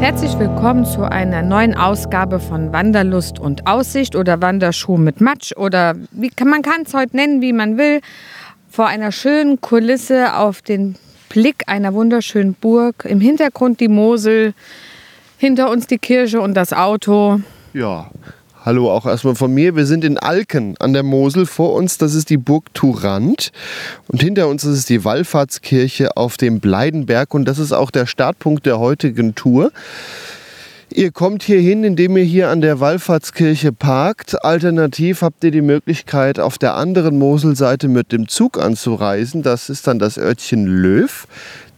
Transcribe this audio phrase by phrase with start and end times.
[0.00, 5.94] Herzlich willkommen zu einer neuen Ausgabe von Wanderlust und Aussicht oder Wanderschuh mit Matsch oder
[6.10, 8.00] wie kann, man kann es heute nennen, wie man will.
[8.70, 10.96] Vor einer schönen Kulisse auf den
[11.28, 13.04] Blick einer wunderschönen Burg.
[13.06, 14.54] Im Hintergrund die Mosel,
[15.36, 17.40] hinter uns die Kirche und das Auto.
[17.74, 18.10] Ja,
[18.64, 19.76] hallo auch erstmal von mir.
[19.76, 21.46] Wir sind in Alken an der Mosel.
[21.46, 23.52] Vor uns, das ist die Burg Turant.
[24.08, 27.34] Und hinter uns ist es die Wallfahrtskirche auf dem Bleidenberg.
[27.34, 29.72] Und das ist auch der Startpunkt der heutigen Tour.
[30.92, 34.44] Ihr kommt hier hin, indem ihr hier an der Wallfahrtskirche parkt.
[34.44, 39.42] Alternativ habt ihr die Möglichkeit, auf der anderen Moselseite mit dem Zug anzureisen.
[39.42, 41.28] Das ist dann das Örtchen Löw.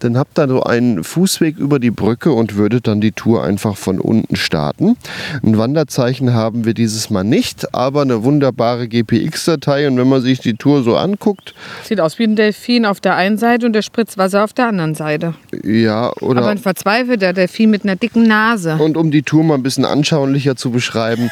[0.03, 3.77] Dann habt ihr so einen Fußweg über die Brücke und würdet dann die Tour einfach
[3.77, 4.97] von unten starten.
[5.45, 9.86] Ein Wanderzeichen haben wir dieses Mal nicht, aber eine wunderbare GPX-Datei.
[9.86, 13.14] Und wenn man sich die Tour so anguckt, Sieht aus wie ein Delfin auf der
[13.14, 15.34] einen Seite und der Spritzwasser auf der anderen Seite.
[15.62, 16.41] ja, oder.
[16.41, 18.77] Aber ein verzweifelter Delfin mit einer dicken Nase.
[18.80, 21.30] Und um die Tour mal ein bisschen anschaulicher zu beschreiben,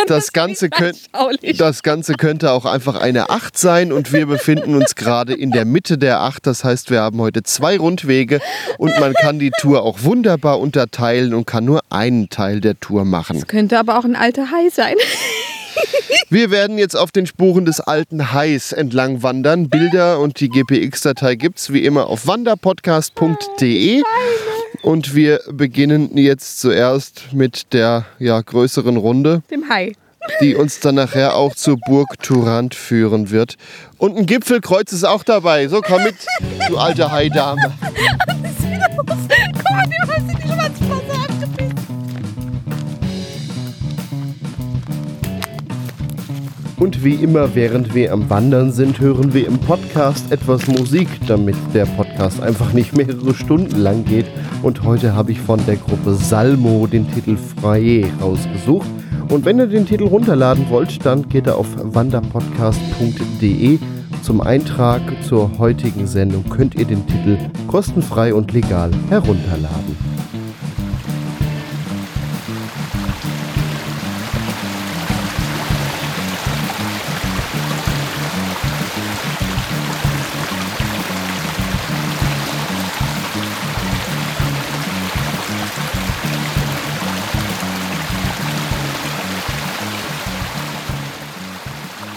[0.06, 0.98] das, Ganze könnt,
[1.58, 5.64] das Ganze könnte auch einfach eine 8 sein und wir befinden uns gerade in der
[5.64, 6.46] Mitte der 8.
[6.46, 8.40] Das heißt, wir haben heute zwei Rundwege
[8.78, 13.04] und man kann die Tour auch wunderbar unterteilen und kann nur einen Teil der Tour
[13.04, 13.46] machen.
[13.46, 14.96] Könnte aber auch ein alter Hai sein.
[16.28, 19.68] Wir werden jetzt auf den Spuren des alten Hais entlang wandern.
[19.68, 24.02] Bilder und die GPX-Datei gibt's wie immer auf wanderpodcast.de.
[24.82, 29.42] Und wir beginnen jetzt zuerst mit der ja, größeren Runde.
[29.50, 29.92] Dem Hai.
[30.40, 33.56] die uns dann nachher auch zur Burg Turant führen wird.
[33.98, 35.68] Und ein Gipfelkreuz ist auch dabei.
[35.68, 36.14] So, komm mit,
[36.68, 37.74] du alte Haidame.
[39.70, 41.79] Mal, wie hast du die Schwanzflosse abgebissen.
[46.80, 51.56] Und wie immer, während wir am Wandern sind, hören wir im Podcast etwas Musik, damit
[51.74, 54.24] der Podcast einfach nicht mehrere Stunden lang geht.
[54.62, 58.88] Und heute habe ich von der Gruppe Salmo den Titel Fraye rausgesucht.
[59.28, 63.78] Und wenn ihr den Titel runterladen wollt, dann geht ihr auf wanderpodcast.de.
[64.22, 67.36] Zum Eintrag zur heutigen Sendung könnt ihr den Titel
[67.68, 70.09] kostenfrei und legal herunterladen.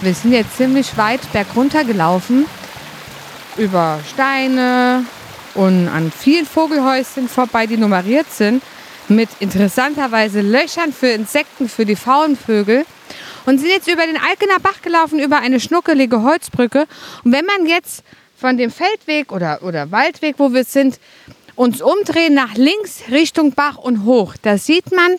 [0.04, 2.44] Wir sind jetzt ziemlich weit bergunter gelaufen.
[3.56, 5.06] Über Steine
[5.54, 8.62] und an vielen Vogelhäuschen vorbei, die nummeriert sind.
[9.08, 12.84] Mit interessanterweise Löchern für Insekten, für die Faunvögel.
[13.46, 16.84] Und sind jetzt über den Alkener Bach gelaufen, über eine schnuckelige Holzbrücke.
[17.24, 18.04] Und wenn man jetzt
[18.36, 21.00] von dem Feldweg oder, oder Waldweg, wo wir sind,
[21.54, 25.16] uns umdrehen nach links Richtung Bach und hoch, da sieht man,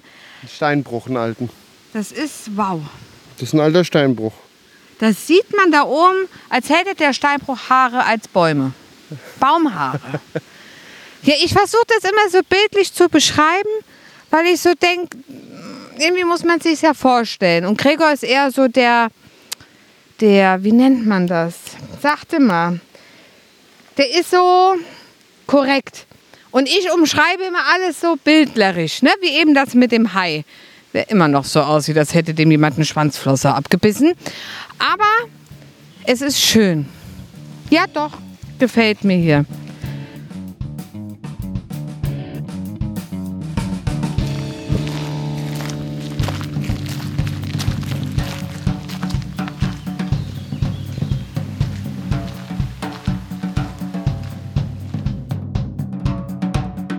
[0.48, 1.50] Steinbruch, einen alten.
[1.92, 2.82] das ist wow.
[3.40, 4.45] Das ist ein alter Steinbruch.
[5.00, 8.74] Das sieht man da oben, als hätte der Steinbruch Haare als Bäume.
[9.40, 10.00] Baumhaare.
[11.24, 13.70] Ja, ich versuche das immer so bildlich zu beschreiben,
[14.30, 15.18] weil ich so denke,
[15.98, 17.66] irgendwie muss man sich ja vorstellen.
[17.66, 19.10] Und Gregor ist eher so der,
[20.22, 21.56] der, wie nennt man das?
[22.02, 22.80] Sagte mal.
[23.98, 24.76] Der ist so
[25.48, 26.06] korrekt.
[26.52, 29.12] Und ich umschreibe immer alles so bildlerisch, ne?
[29.22, 30.46] wie eben das mit dem Hai.
[30.94, 34.14] Der immer noch so aussieht, als hätte dem jemand eine Schwanzflosse abgebissen.
[34.80, 35.04] Aber
[36.06, 36.86] es ist schön.
[37.70, 38.12] Ja, doch,
[38.60, 39.46] gefällt mir hier.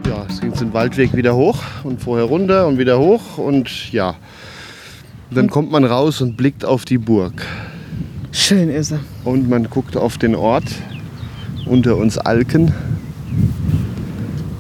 [0.06, 4.16] Ja, es ging den Waldweg wieder hoch und vorher runter und wieder hoch und ja.
[5.30, 7.44] Dann kommt man raus und blickt auf die Burg.
[8.32, 9.00] Schön ist er.
[9.24, 10.64] Und man guckt auf den Ort
[11.66, 12.72] unter uns Alken.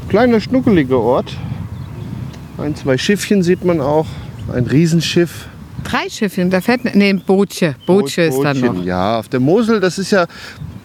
[0.08, 1.36] Kleiner schnuckeliger Ort.
[2.58, 4.06] Ein, zwei Schiffchen sieht man auch.
[4.52, 5.46] Ein Riesenschiff.
[5.84, 6.84] Drei Schiffchen, da fährt.
[6.94, 7.74] Nee, ein Bootchen.
[7.86, 8.84] Bootchen ist da noch.
[8.84, 10.26] Ja, auf der Mosel, das ist ja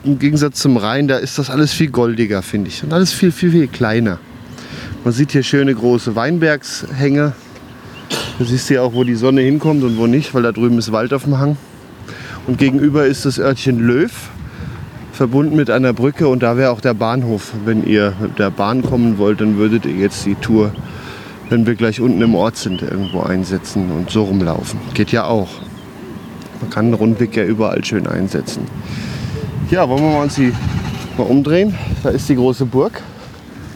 [0.04, 2.84] im Gegensatz zum Rhein, da ist das alles viel goldiger, finde ich.
[2.84, 4.20] Und alles viel, viel, viel kleiner.
[5.04, 7.34] Man sieht hier schöne große Weinbergshänge.
[8.42, 10.80] Da siehst du ja auch, wo die Sonne hinkommt und wo nicht, weil da drüben
[10.80, 11.58] ist Wald auf dem Hang.
[12.48, 14.12] Und gegenüber ist das Örtchen Löw,
[15.14, 17.54] verbunden mit einer Brücke und da wäre auch der Bahnhof.
[17.66, 20.72] Wenn ihr mit der Bahn kommen wollt, dann würdet ihr jetzt die Tour,
[21.50, 24.80] wenn wir gleich unten im Ort sind, irgendwo einsetzen und so rumlaufen.
[24.96, 25.50] Geht ja auch.
[26.62, 28.64] Man kann einen Rundweg ja überall schön einsetzen.
[29.70, 30.52] Ja, wollen wir uns die
[31.16, 31.76] mal umdrehen?
[32.02, 33.04] Da ist die große Burg.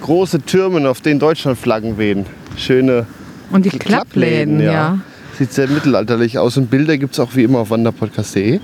[0.02, 2.26] Große Türme, auf denen Deutschlandflaggen wehen.
[2.58, 3.06] Schöne
[3.52, 5.00] Und die Klappläden, ja.
[5.38, 8.60] Sieht sehr mittelalterlich aus und Bilder gibt es auch wie immer auf wanderpodcast.de.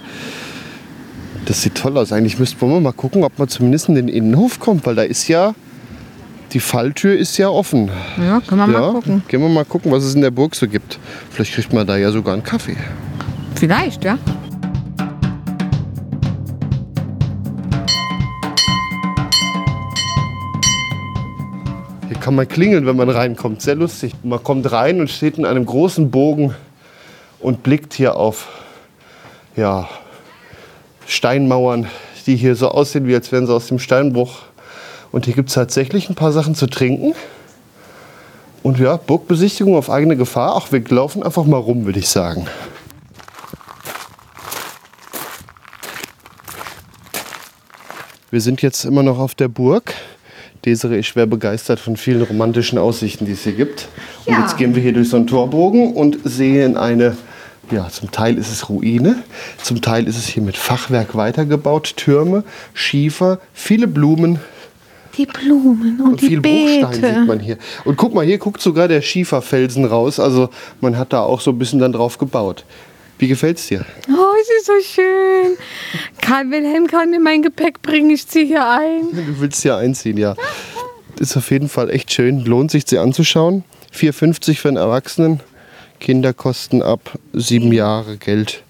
[1.45, 2.13] Das sieht toll aus.
[2.13, 5.27] Eigentlich müssten wir mal gucken, ob man zumindest in den Innenhof kommt, weil da ist
[5.27, 5.53] ja,
[6.53, 7.89] die Falltür ist ja offen.
[8.17, 9.23] Ja, können wir ja, mal gucken.
[9.27, 10.99] Gehen wir mal gucken, was es in der Burg so gibt.
[11.29, 12.77] Vielleicht kriegt man da ja sogar einen Kaffee.
[13.55, 14.17] Vielleicht, ja.
[22.21, 23.61] Kann man klingeln, wenn man reinkommt.
[23.61, 24.13] Sehr lustig.
[24.23, 26.55] Man kommt rein und steht in einem großen Bogen
[27.39, 28.47] und blickt hier auf
[29.55, 29.89] ja,
[31.07, 31.87] Steinmauern,
[32.25, 34.39] die hier so aussehen, wie als wären sie aus dem Steinbruch.
[35.11, 37.13] Und hier gibt es tatsächlich ein paar Sachen zu trinken.
[38.63, 40.53] Und ja, Burgbesichtigung auf eigene Gefahr.
[40.55, 42.47] Ach, wir laufen einfach mal rum, würde ich sagen.
[48.29, 49.93] Wir sind jetzt immer noch auf der Burg.
[50.65, 53.87] Desiree ist schwer begeistert von vielen romantischen Aussichten, die es hier gibt.
[54.25, 54.41] Und Ja.
[54.41, 57.17] jetzt gehen wir hier durch so einen Torbogen und sehen eine,
[57.71, 59.23] ja, zum Teil ist es Ruine,
[59.61, 62.43] zum Teil ist es hier mit Fachwerk weitergebaut, Türme,
[62.73, 64.39] Schiefer, viele Blumen
[65.17, 67.25] Die Blumen und, und die viel Bruchstein sieht Beete.
[67.25, 67.57] man hier.
[67.83, 70.19] Und guck mal, hier guckt sogar der Schieferfelsen raus.
[70.21, 70.49] Also
[70.79, 72.63] man hat da auch so ein bisschen dann drauf gebaut.
[73.21, 73.85] Wie gefällt's dir?
[74.09, 75.55] Oh, es ist so schön.
[76.23, 78.09] Karl Wilhelm kann mir mein Gepäck bringen.
[78.09, 79.09] Ich ziehe hier ein.
[79.11, 80.33] Du willst hier einziehen, ja.
[81.19, 82.43] Ist auf jeden Fall echt schön.
[82.43, 83.63] Lohnt sich, sie anzuschauen.
[83.95, 85.39] 4,50 für einen Erwachsenen.
[85.99, 88.63] Kinder kosten ab sieben Jahre Geld.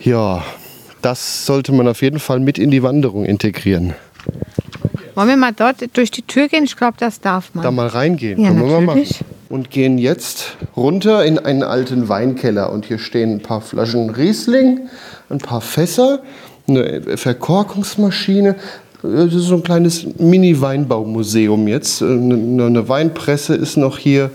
[0.00, 0.42] Ja,
[1.02, 3.92] das sollte man auf jeden Fall mit in die Wanderung integrieren.
[5.14, 6.64] Wollen wir mal dort durch die Tür gehen?
[6.64, 7.62] Ich glaube, das darf man.
[7.64, 8.40] Da mal reingehen.
[8.40, 8.98] Ja, Können wir mal machen.
[8.98, 9.20] natürlich.
[9.48, 12.72] Und gehen jetzt runter in einen alten Weinkeller.
[12.72, 14.88] Und hier stehen ein paar Flaschen Riesling,
[15.28, 16.20] ein paar Fässer,
[16.66, 18.56] eine Verkorkungsmaschine.
[19.02, 22.02] Das ist so ein kleines Mini-Weinbaumuseum jetzt.
[22.02, 24.30] Eine Weinpresse ist noch hier.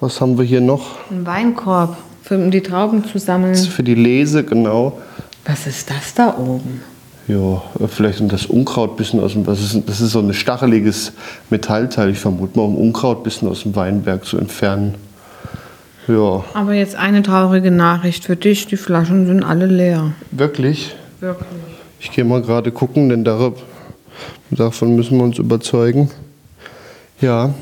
[0.00, 0.96] Was haben wir hier noch?
[1.10, 1.96] Ein Weinkorb,
[2.30, 3.54] um die Trauben zu sammeln.
[3.54, 4.98] Für die Lese, genau.
[5.46, 6.82] Was ist das da oben?
[7.30, 9.44] Ja, vielleicht um das Unkraut ein bisschen aus dem.
[9.44, 11.12] Das ist, das ist so ein stacheliges
[11.48, 14.96] Metallteil, ich vermute mal, um Unkraut ein bisschen aus dem Weinberg zu entfernen.
[16.08, 18.66] Ja, Aber jetzt eine traurige Nachricht für dich.
[18.66, 20.12] Die Flaschen sind alle leer.
[20.32, 20.96] wirklich.
[21.20, 21.46] Wirklich.
[22.00, 26.10] Ich gehe mal gerade gucken, denn davon müssen wir uns überzeugen.
[27.20, 27.54] Ja,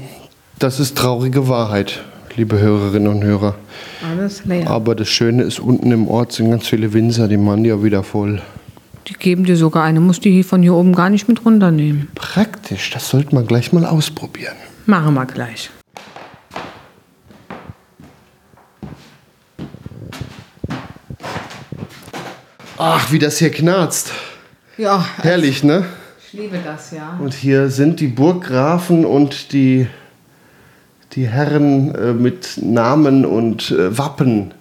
[0.58, 2.00] das ist traurige Wahrheit,
[2.36, 3.56] liebe Hörerinnen und Hörer.
[4.08, 4.70] Alles leer.
[4.70, 8.02] Aber das Schöne ist, unten im Ort sind ganz viele Winzer, die machen ja wieder
[8.02, 8.40] voll.
[9.08, 10.00] Die geben dir sogar eine.
[10.00, 12.08] Musst die von hier oben gar nicht mit runternehmen.
[12.14, 14.56] Praktisch, das sollte man gleich mal ausprobieren.
[14.84, 15.70] Machen wir gleich.
[22.76, 24.12] Ach, wie das hier knarzt.
[24.76, 25.84] Ja, Herrlich, ne?
[26.24, 27.18] ich liebe das, ja.
[27.18, 29.88] Und hier sind die Burggrafen und die,
[31.12, 34.52] die Herren äh, mit Namen und äh, Wappen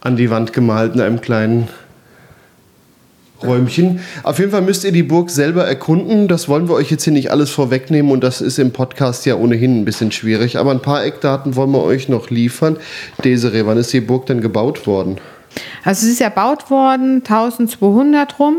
[0.00, 1.68] an die Wand gemalt in einem kleinen
[3.42, 4.00] Räumchen.
[4.22, 6.28] Auf jeden Fall müsst ihr die Burg selber erkunden.
[6.28, 9.36] Das wollen wir euch jetzt hier nicht alles vorwegnehmen und das ist im Podcast ja
[9.36, 10.58] ohnehin ein bisschen schwierig.
[10.58, 12.76] Aber ein paar Eckdaten wollen wir euch noch liefern.
[13.24, 15.18] Desiree, wann ist die Burg denn gebaut worden?
[15.84, 18.56] Also es ist erbaut worden 1200 rum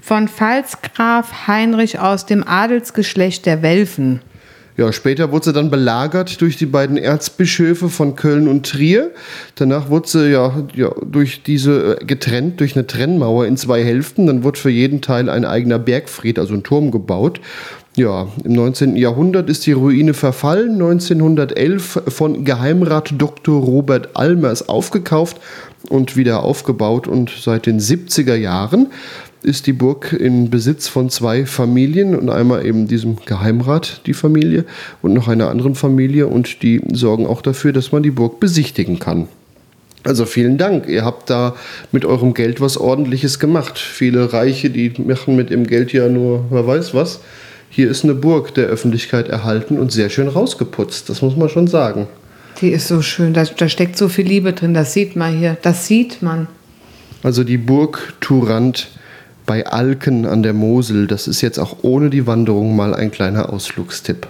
[0.00, 4.20] von Pfalzgraf Heinrich aus dem Adelsgeschlecht der Welfen.
[4.76, 9.10] Ja, später wurde sie dann belagert durch die beiden Erzbischöfe von Köln und Trier.
[9.54, 14.26] Danach wurde sie ja, ja durch diese äh, getrennt, durch eine Trennmauer in zwei Hälften.
[14.26, 17.40] Dann wurde für jeden Teil ein eigener Bergfried, also ein Turm gebaut.
[17.96, 18.96] Ja, im 19.
[18.96, 20.72] Jahrhundert ist die Ruine verfallen.
[20.74, 23.58] 1911 von Geheimrat Dr.
[23.58, 25.40] Robert Almers aufgekauft
[25.88, 27.08] und wieder aufgebaut.
[27.08, 28.88] Und seit den 70er Jahren
[29.46, 34.64] ist die Burg in Besitz von zwei Familien und einmal eben diesem Geheimrat, die Familie,
[35.02, 36.26] und noch einer anderen Familie.
[36.26, 39.28] Und die sorgen auch dafür, dass man die Burg besichtigen kann.
[40.02, 40.88] Also vielen Dank.
[40.88, 41.54] Ihr habt da
[41.92, 43.78] mit eurem Geld was Ordentliches gemacht.
[43.78, 47.20] Viele Reiche, die machen mit dem Geld ja nur, wer weiß was.
[47.70, 51.08] Hier ist eine Burg der Öffentlichkeit erhalten und sehr schön rausgeputzt.
[51.08, 52.08] Das muss man schon sagen.
[52.60, 55.58] Die ist so schön, da, da steckt so viel Liebe drin, das sieht man hier,
[55.60, 56.48] das sieht man.
[57.22, 58.88] Also die Burg Turant
[59.46, 61.06] bei Alken an der Mosel.
[61.06, 64.26] Das ist jetzt auch ohne die Wanderung mal ein kleiner Ausflugstipp.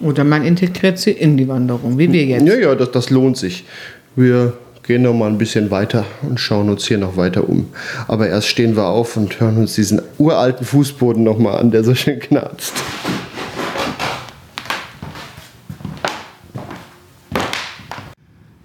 [0.00, 2.46] Oder man integriert sie in die Wanderung, wie wir jetzt.
[2.46, 3.64] Ja, ja, das, das lohnt sich.
[4.14, 7.68] Wir gehen noch mal ein bisschen weiter und schauen uns hier noch weiter um.
[8.06, 11.84] Aber erst stehen wir auf und hören uns diesen uralten Fußboden noch mal an, der
[11.84, 12.74] so schön knarzt.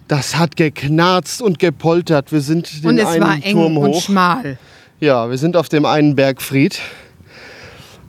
[0.07, 2.31] Das hat geknarzt und gepoltert.
[2.31, 4.01] Wir sind den Und es einen war eng Turm und hoch.
[4.03, 4.57] schmal.
[5.03, 6.79] Ja, wir sind auf dem einen Bergfried,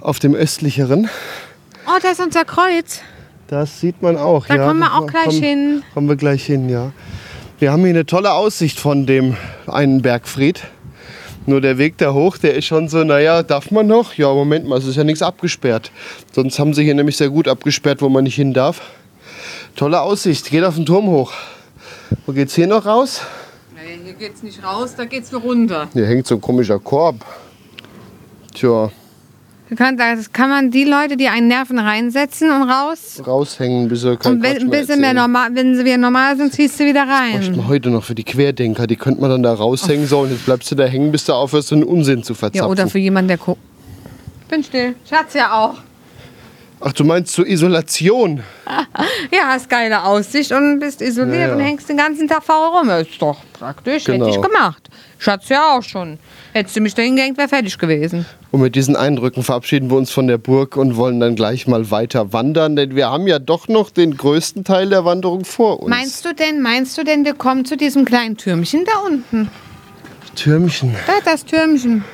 [0.01, 1.11] auf dem östlicheren.
[1.89, 3.01] Oh, da ist unser Kreuz.
[3.49, 4.47] Das sieht man auch.
[4.47, 4.69] Da ja.
[4.69, 5.83] kommen wir auch gleich kommen, hin.
[5.93, 6.93] Kommen wir gleich hin, ja.
[7.59, 9.37] Wir haben hier eine tolle Aussicht von dem
[9.67, 10.63] einen Bergfried.
[11.47, 14.15] Nur der Weg da hoch, der ist schon so, naja, darf man noch?
[14.15, 15.91] Ja, Moment mal, es ist ja nichts abgesperrt.
[16.31, 18.81] Sonst haben sie hier nämlich sehr gut abgesperrt, wo man nicht hin darf.
[19.75, 21.33] Tolle Aussicht, geht auf den Turm hoch.
[22.25, 23.23] Wo geht's hier noch raus?
[24.17, 25.89] Hier geht's nicht raus, da geht's nur runter.
[25.93, 27.25] Hier hängt so ein komischer Korb.
[28.55, 28.91] Tja,
[29.77, 33.23] kann, das kann man die Leute, die einen Nerven reinsetzen und raus.
[33.27, 36.37] raushängen, bis er kein Und wenn, mehr bis sie mehr normal, wenn sie wieder normal
[36.37, 37.57] sind, ziehst du wieder rein.
[37.57, 38.87] wir heute noch für die Querdenker.
[38.87, 40.07] Die könnte man dann da raushängen.
[40.07, 42.67] So, und jetzt bleibst du da hängen, bis du aufhörst, so einen Unsinn zu verzapfen.
[42.67, 43.61] Ja, oder für jemanden, der guckt.
[44.49, 44.95] Bin still.
[45.09, 45.75] Schatz ja auch.
[46.81, 48.43] Ach, du meinst zur Isolation?
[49.33, 51.55] Ja, hast geile Aussicht und bist isoliert Ja, ja.
[51.55, 52.89] und hängst den ganzen Tag faul rum.
[52.91, 54.05] Ist doch praktisch.
[54.05, 54.27] Genau.
[54.27, 54.89] Hätte ich gemacht.
[55.19, 56.19] Schatz ja auch schon.
[56.53, 58.25] Hättest du mich da hingehängt, wäre fertig gewesen.
[58.53, 61.91] Und mit diesen Eindrücken verabschieden wir uns von der Burg und wollen dann gleich mal
[61.91, 65.91] weiter wandern, denn wir haben ja doch noch den größten Teil der Wanderung vor uns.
[65.91, 69.51] Meinst du denn, meinst du denn, wir kommen zu diesem kleinen Türmchen da unten?
[70.37, 70.95] Türmchen?
[71.07, 72.05] Da, das Türmchen.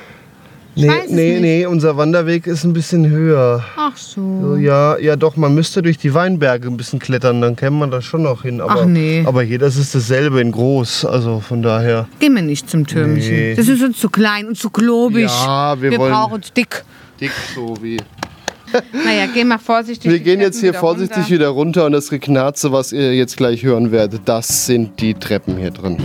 [0.73, 1.41] Nee, weiß es nee, nicht.
[1.41, 3.63] nee, unser Wanderweg ist ein bisschen höher.
[3.75, 7.75] Ach So, ja, ja, doch, man müsste durch die Weinberge ein bisschen klettern, dann käme
[7.77, 8.61] man da schon noch hin.
[8.61, 9.23] Aber, Ach, nee.
[9.25, 12.07] aber hier, das ist dasselbe in groß, also von daher.
[12.19, 13.31] Gehen wir nicht zum Türmchen.
[13.35, 13.55] Nee.
[13.55, 15.25] Das ist uns zu klein und zu klobig.
[15.25, 16.83] Ja, wir wollen- brauchen es dick.
[17.19, 17.97] Dick so wie.
[18.93, 20.09] Naja, geh mal vorsichtig.
[20.09, 21.29] Wir gehen jetzt hier wieder vorsichtig runter.
[21.31, 25.57] wieder runter und das Geknarze, was ihr jetzt gleich hören werdet, das sind die Treppen
[25.57, 25.97] hier drin.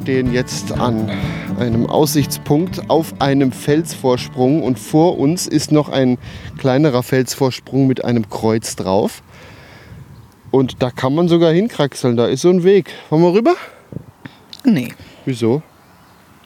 [0.00, 1.10] Stehen jetzt an
[1.58, 6.16] einem Aussichtspunkt auf einem Felsvorsprung und vor uns ist noch ein
[6.58, 9.22] kleinerer Felsvorsprung mit einem Kreuz drauf.
[10.50, 12.90] Und da kann man sogar hinkraxeln, da ist so ein Weg.
[13.10, 13.54] Wollen wir rüber?
[14.64, 14.92] Nee,
[15.26, 15.62] Wieso?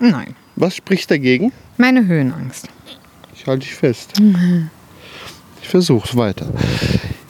[0.00, 0.34] nein.
[0.56, 1.52] Was spricht dagegen?
[1.78, 2.68] Meine Höhenangst.
[3.34, 4.12] Ich halte dich fest.
[5.62, 6.46] Ich versuche weiter.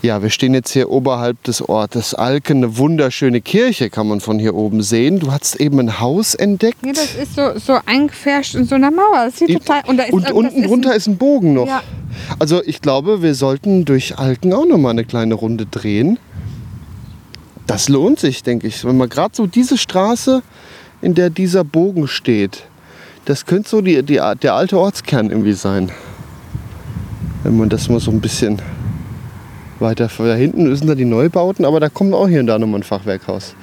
[0.04, 2.58] Ja, wir stehen jetzt hier oberhalb des Ortes Alken.
[2.58, 5.18] Eine wunderschöne Kirche kann man von hier oben sehen.
[5.18, 6.84] Du hast eben ein Haus entdeckt.
[6.84, 9.24] Ja, das ist so, so eingefärscht in so einer Mauer.
[9.24, 9.80] Das sieht total.
[9.86, 11.66] Und, da ist, Und unten ist drunter ein, ist ein Bogen noch.
[11.66, 11.82] Ja.
[12.38, 16.18] Also ich glaube, wir sollten durch Alken auch noch mal eine kleine Runde drehen.
[17.66, 18.84] Das lohnt sich, denke ich.
[18.84, 20.42] Wenn man gerade so diese Straße,
[21.00, 22.64] in der dieser Bogen steht,
[23.24, 25.90] das könnte so die, die, der alte Ortskern irgendwie sein.
[27.42, 28.60] Wenn man das mal so ein bisschen
[29.80, 32.80] weiter da hinten sind da die Neubauten, aber da kommt auch hier und da nochmal
[32.80, 33.54] ein Fachwerkhaus.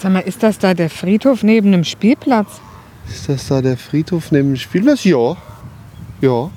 [0.00, 2.60] Sag mal, ist das da der Friedhof neben dem Spielplatz?
[3.08, 5.04] Ist das da der Friedhof neben dem Spielplatz?
[5.04, 5.36] Ja.
[6.20, 6.50] Ja.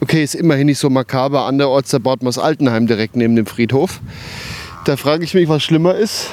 [0.00, 1.46] Okay, ist immerhin nicht so makaber.
[1.46, 4.00] Anderorts, da baut man das Altenheim direkt neben dem Friedhof.
[4.84, 6.30] Da frage ich mich, was schlimmer ist.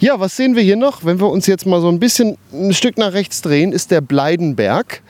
[0.00, 1.04] Ja, was sehen wir hier noch?
[1.04, 4.00] Wenn wir uns jetzt mal so ein bisschen ein Stück nach rechts drehen, ist der
[4.00, 5.02] Bleidenberg.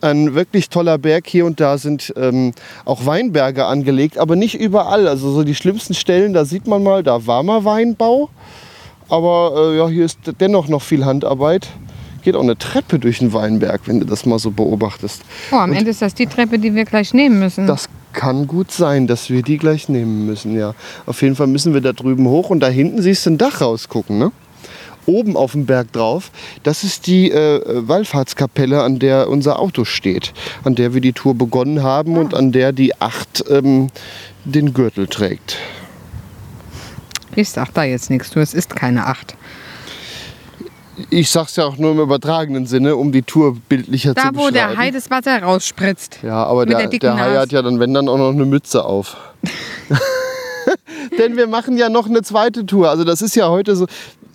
[0.00, 1.26] Ein wirklich toller Berg.
[1.26, 2.52] Hier und da sind ähm,
[2.84, 5.08] auch Weinberge angelegt, aber nicht überall.
[5.08, 8.28] Also so die schlimmsten Stellen, da sieht man mal, da war mal Weinbau.
[9.08, 11.68] Aber äh, ja, hier ist dennoch noch viel Handarbeit.
[12.22, 15.22] Geht auch eine Treppe durch den Weinberg, wenn du das mal so beobachtest.
[15.52, 17.66] Oh, am Ende ist das die Treppe, die wir gleich nehmen müssen.
[17.68, 20.74] Das kann gut sein, dass wir die gleich nehmen müssen, ja.
[21.04, 23.60] Auf jeden Fall müssen wir da drüben hoch und da hinten siehst du ein Dach
[23.60, 24.32] rausgucken, ne?
[25.06, 26.30] Oben auf dem Berg drauf,
[26.62, 30.32] das ist die äh, Wallfahrtskapelle, an der unser Auto steht,
[30.64, 33.88] an der wir die Tour begonnen haben und an der die Acht ähm,
[34.44, 35.56] den Gürtel trägt.
[37.34, 39.36] ich sag da jetzt nichts, du, es ist keine Acht.
[41.10, 44.32] Ich sag's ja auch nur im übertragenen Sinne, um die Tour bildlicher Da, zu wo
[44.32, 44.54] beschreiben.
[44.54, 46.20] der Hai das Wasser rausspritzt.
[46.22, 47.40] Ja, aber der, der der Hai Nase.
[47.40, 49.16] hat ja dann, wenn dann, auch noch eine Mütze auf.
[51.18, 52.90] Denn wir machen ja noch eine zweite Tour.
[52.90, 53.86] Also das ist ja heute so,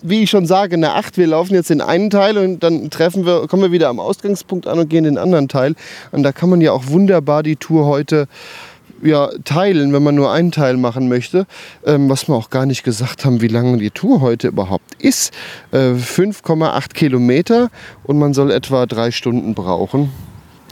[0.03, 1.17] wie ich schon sage, eine Acht.
[1.17, 4.67] Wir laufen jetzt den einen Teil und dann treffen wir, kommen wir wieder am Ausgangspunkt
[4.67, 5.75] an und gehen den anderen Teil.
[6.11, 8.27] Und da kann man ja auch wunderbar die Tour heute
[9.03, 11.45] ja, teilen, wenn man nur einen Teil machen möchte.
[11.85, 15.33] Ähm, was wir auch gar nicht gesagt haben, wie lange die Tour heute überhaupt ist.
[15.71, 17.69] Äh, 5,8 Kilometer
[18.03, 20.11] und man soll etwa drei Stunden brauchen.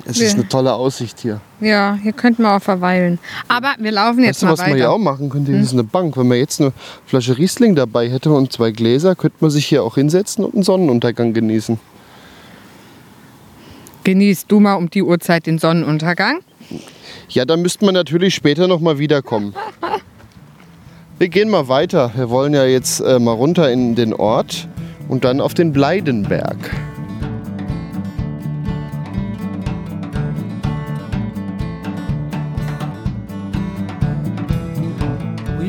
[0.06, 1.42] Es ist eine tolle Aussicht hier.
[1.60, 3.20] Ja, hier könnten wir auch verweilen.
[3.48, 4.92] Aber wir laufen jetzt Weißt du, mal was man hier weiter.
[4.92, 5.52] auch machen könnte?
[5.52, 6.18] Hier ist eine Bank.
[6.18, 6.72] Wenn man jetzt eine
[7.06, 10.64] Flasche Riesling dabei hätte und zwei Gläser, könnte man sich hier auch hinsetzen und einen
[10.64, 11.80] Sonnenuntergang genießen.
[14.04, 16.40] Genießt du mal um die Uhrzeit den Sonnenuntergang.
[17.28, 19.54] Ja, dann müsste man natürlich später noch mal wiederkommen.
[21.20, 22.12] Wir gehen mal weiter.
[22.16, 24.70] Wir wollen ja jetzt äh, mal runter in den Ort
[25.10, 26.56] und dann auf den Bleidenberg.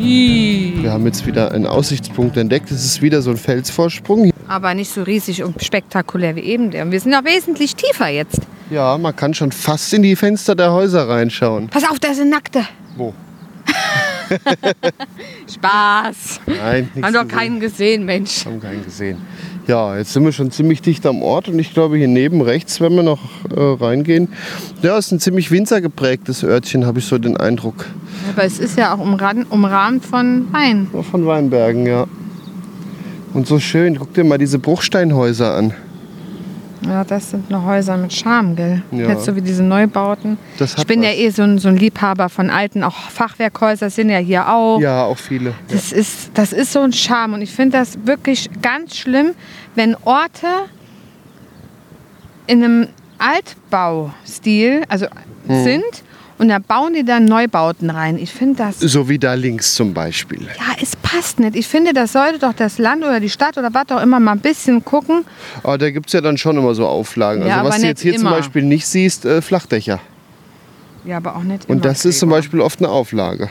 [0.01, 0.73] Ui.
[0.81, 2.71] Wir haben jetzt wieder einen Aussichtspunkt entdeckt.
[2.71, 4.31] Es ist wieder so ein Felsvorsprung.
[4.49, 6.85] Aber nicht so riesig und spektakulär wie eben der.
[6.85, 8.41] Und wir sind ja wesentlich tiefer jetzt.
[8.71, 11.69] Ja, man kann schon fast in die Fenster der Häuser reinschauen.
[11.69, 12.65] Pass auf, da sind Nackte.
[12.97, 13.13] Wo?
[15.53, 16.41] Spaß.
[16.47, 18.47] Nein, nichts Haben doch keinen gesehen, Mensch.
[18.47, 19.19] Haben keinen gesehen.
[19.71, 22.81] Ja, jetzt sind wir schon ziemlich dicht am Ort und ich glaube hier neben rechts,
[22.81, 23.21] wenn wir noch
[23.57, 24.27] äh, reingehen,
[24.83, 27.87] ja, ist ein ziemlich winzergeprägtes Örtchen, habe ich so den Eindruck.
[28.33, 30.89] Aber es ist ja auch umrahmt, von Wein.
[31.09, 32.09] Von Weinbergen, ja.
[33.33, 35.73] Und so schön, guck dir mal diese Bruchsteinhäuser an.
[36.83, 38.83] Ja, das sind noch Häuser mit Charme, gell?
[38.91, 39.09] Ja.
[39.11, 40.39] Jetzt so wie diese Neubauten.
[40.59, 41.17] Ich bin ja was.
[41.17, 44.81] eh so ein, so ein Liebhaber von alten, auch Fachwerkhäuser sind ja hier auch.
[44.81, 45.51] Ja, auch viele.
[45.51, 45.57] Ja.
[45.69, 49.33] Das, ist, das ist so ein Charme und ich finde das wirklich ganz schlimm,
[49.75, 50.47] wenn Orte
[52.47, 55.07] in einem Altbaustil also
[55.47, 55.65] Hm.
[55.65, 56.03] sind
[56.41, 58.19] und da bauen die dann Neubauten rein.
[58.19, 60.41] Ich finde das, So wie da links zum Beispiel.
[60.43, 61.55] ja, es passt nicht.
[61.55, 64.33] Ich finde, das sollte doch das Land oder die Stadt oder was auch immer mal
[64.33, 65.25] ein bisschen gucken.
[65.63, 67.47] Aber da gibt es ja dann schon immer so Auflagen.
[67.47, 68.37] Ja, also was du jetzt hier zum immer.
[68.37, 70.01] Beispiel nicht siehst, äh, Flachdächer.
[71.05, 72.31] Ja, aber auch nicht Und immer, das ist zum.
[72.31, 73.49] Beispiel oft eine Auflage.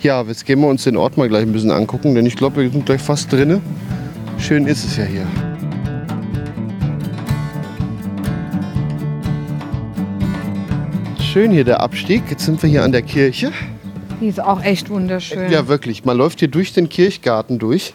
[0.00, 2.62] Ja, jetzt gehen wir uns den Ort mal gleich ein bisschen angucken, denn ich glaube,
[2.62, 3.60] wir sind gleich fast drinne.
[4.38, 5.26] Schön ist es ja hier.
[11.38, 12.24] Schön hier der Abstieg.
[12.30, 13.52] Jetzt sind wir hier an der Kirche.
[14.20, 15.52] Die ist auch echt wunderschön.
[15.52, 16.04] Ja, wirklich.
[16.04, 17.94] Man läuft hier durch den Kirchgarten durch.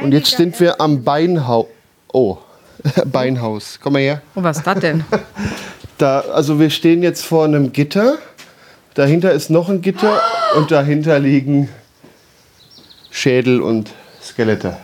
[0.00, 1.66] Und jetzt sind wir am Beinhaus.
[2.12, 2.38] Oh,
[3.06, 3.80] Beinhaus.
[3.82, 4.22] Komm mal her.
[4.36, 5.02] Oh, was ist das denn?
[5.98, 8.18] Da, also wir stehen jetzt vor einem Gitter.
[8.94, 10.20] Dahinter ist noch ein Gitter
[10.56, 11.68] und dahinter liegen
[13.10, 13.90] Schädel und
[14.22, 14.76] Skelette.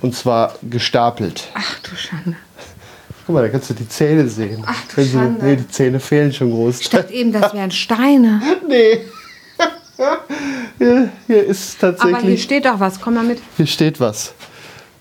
[0.00, 1.48] Und zwar gestapelt.
[1.52, 2.36] Ach du Schande.
[3.26, 4.62] Guck mal, da kannst du die Zähne sehen.
[4.66, 5.44] Ach du Wenn Schande.
[5.44, 6.80] Nee, die Zähne fehlen schon groß.
[6.80, 8.40] Ich dachte eben, das wären Steine.
[8.68, 9.00] Nee.
[10.78, 12.42] hier, hier ist Aber hier tatsächlich.
[12.42, 13.00] steht doch was.
[13.00, 13.38] Komm mal mit.
[13.56, 14.34] Hier steht was.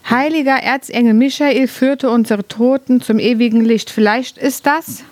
[0.09, 3.89] Heiliger Erzengel Michael führte unsere Toten zum ewigen Licht.
[3.89, 5.03] Vielleicht ist das.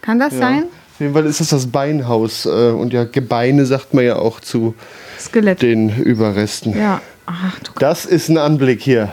[0.00, 0.64] Kann das sein?
[0.94, 2.46] Auf jeden Fall ist das das Beinhaus.
[2.46, 4.74] äh, Und ja, Gebeine sagt man ja auch zu
[5.18, 5.62] Skelett.
[5.62, 6.76] den Überresten.
[6.78, 7.00] Ja.
[7.26, 9.12] Ach du Das ist ein Anblick hier,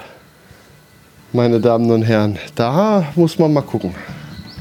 [1.34, 2.38] meine Damen und Herren.
[2.56, 3.94] Da muss man mal gucken.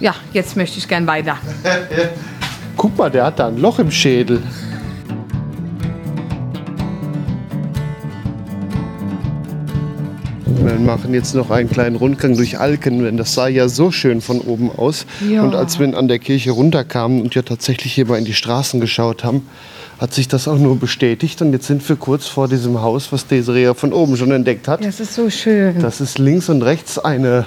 [0.01, 1.37] Ja, jetzt möchte ich gern weiter.
[2.77, 4.43] Guck mal, der hat da ein Loch im Schädel.
[10.45, 14.21] Wir machen jetzt noch einen kleinen Rundgang durch Alken, denn das sah ja so schön
[14.21, 15.07] von oben aus.
[15.29, 15.43] Ja.
[15.43, 18.81] Und als wir an der Kirche runterkamen und ja tatsächlich hier mal in die Straßen
[18.81, 19.49] geschaut haben,
[19.99, 21.43] hat sich das auch nur bestätigt.
[21.43, 24.69] Und jetzt sind wir kurz vor diesem Haus, was Desiree ja von oben schon entdeckt
[24.69, 24.85] hat.
[24.85, 25.81] Das ist so schön.
[25.81, 27.47] Das ist links und rechts eine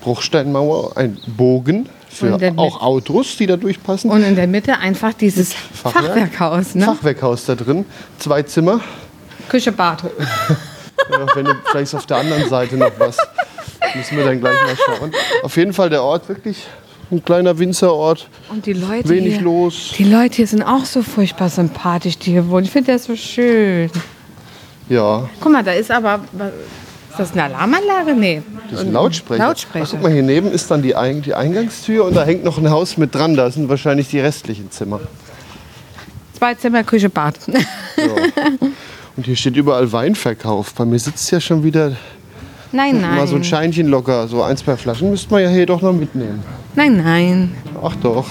[0.00, 4.10] Bruchsteinmauer, ein Bogen für auch Autos, die da durchpassen.
[4.10, 6.06] Und in der Mitte einfach dieses Fachwerk.
[6.06, 6.74] Fachwerkhaus.
[6.74, 6.84] Ne?
[6.84, 7.84] Fachwerkhaus da drin,
[8.18, 8.80] zwei Zimmer.
[9.48, 10.04] Küche, Bad.
[11.10, 13.18] Ja, wenn du, vielleicht ist auf der anderen Seite noch was.
[13.94, 15.12] Müssen wir dann gleich mal schauen.
[15.42, 16.66] Auf jeden Fall der Ort wirklich
[17.10, 18.28] ein kleiner Winzerort.
[18.50, 19.94] Und die Leute Wenig hier, los.
[19.96, 22.64] Die Leute hier sind auch so furchtbar sympathisch, die hier wohnen.
[22.64, 23.90] Ich finde das so schön.
[24.88, 26.20] Ja, Guck mal, da ist aber...
[27.10, 28.12] Ist das eine Alarmanlage?
[28.14, 28.42] Nee.
[28.70, 29.44] das ist ein Lautsprecher.
[29.46, 29.84] Lautsprecher.
[29.86, 32.58] Ach, guck mal, hier neben ist dann die, Eing die Eingangstür und da hängt noch
[32.58, 33.36] ein Haus mit dran.
[33.36, 35.00] Da sind wahrscheinlich die restlichen Zimmer.
[36.36, 37.36] Zwei Zimmer, Küche, Bad.
[39.16, 40.74] Und hier steht überall Weinverkauf.
[40.74, 41.92] Bei mir sitzt ja schon wieder
[42.74, 43.14] Nein, nein.
[43.14, 44.26] mal so ein Scheinchen locker.
[44.26, 46.42] So ein, zwei Flaschen müsste man ja hier doch noch mitnehmen.
[46.74, 47.52] Nein, nein.
[47.80, 48.26] Ach doch.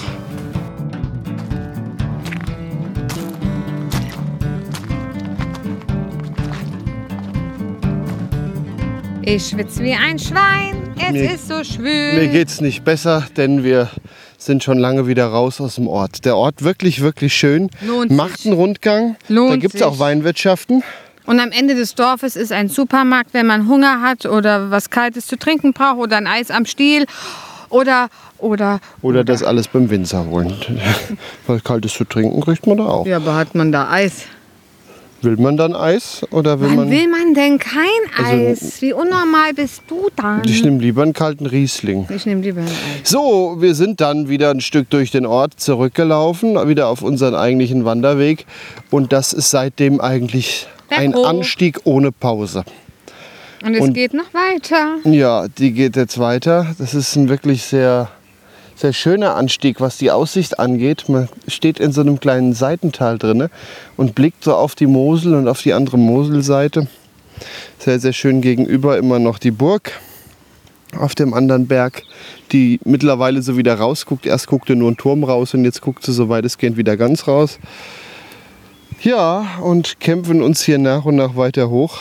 [9.25, 12.13] Ich schwitz wie ein Schwein Es Mir- ist so schwül.
[12.13, 13.89] Mir geht's nicht besser, denn wir
[14.37, 16.25] sind schon lange wieder raus aus dem Ort.
[16.25, 17.69] Der Ort wirklich, wirklich schön.
[17.85, 18.47] Lohnt Macht sich.
[18.47, 19.15] einen Rundgang.
[19.29, 19.83] Lohnt da gibt's sich.
[19.83, 20.83] auch Weinwirtschaften.
[21.25, 25.25] Und am Ende des Dorfes ist ein Supermarkt, wenn man Hunger hat oder was Kaltes
[25.27, 27.05] zu trinken braucht oder ein Eis am Stiel
[27.69, 28.09] oder
[28.39, 30.53] oder Oder das alles beim Winzer holen.
[31.47, 33.05] Was Kaltes zu trinken kriegt man da auch.
[33.05, 34.23] ja, aber hat man da Eis?
[35.21, 36.91] Will man dann Eis oder will Wann man...
[36.91, 37.85] will man denn kein
[38.17, 38.81] Also- Eis?
[38.81, 40.41] Wie unnormal bist du dann?
[40.45, 42.05] Ich nehme lieber einen kalten Riesling.
[42.13, 43.09] Ich nehme lieber ein Eis.
[43.09, 47.85] So, wir sind dann wieder ein Stück durch den Ort zurückgelaufen, wieder auf unseren eigentlichen
[47.85, 48.45] Wanderweg.
[48.91, 51.15] Und das ist seitdem eigentlich ein.
[51.15, 52.63] Anstieg ohne Pause.
[53.63, 54.97] Und es Und- geht noch weiter.
[55.05, 56.75] Ja, die geht jetzt weiter.
[56.77, 58.09] Das ist ein wirklich sehr,
[58.75, 61.07] sehr schöner Anstieg, was die Aussicht angeht.
[61.07, 63.49] Man steht in so einem kleinen Seitental drinne
[63.95, 66.87] und blickt so auf die Mosel und auf die andere Moselseite.
[67.79, 69.91] Sehr, sehr schön gegenüber immer noch die Burg
[70.99, 72.03] auf dem anderen Berg,
[72.51, 74.25] die mittlerweile so wieder rausguckt.
[74.25, 77.59] Erst guckte nur ein Turm raus und jetzt guckt sie so weitestgehend wieder ganz raus.
[79.03, 81.99] Ja, und kämpfen uns hier nach und nach weiter hoch.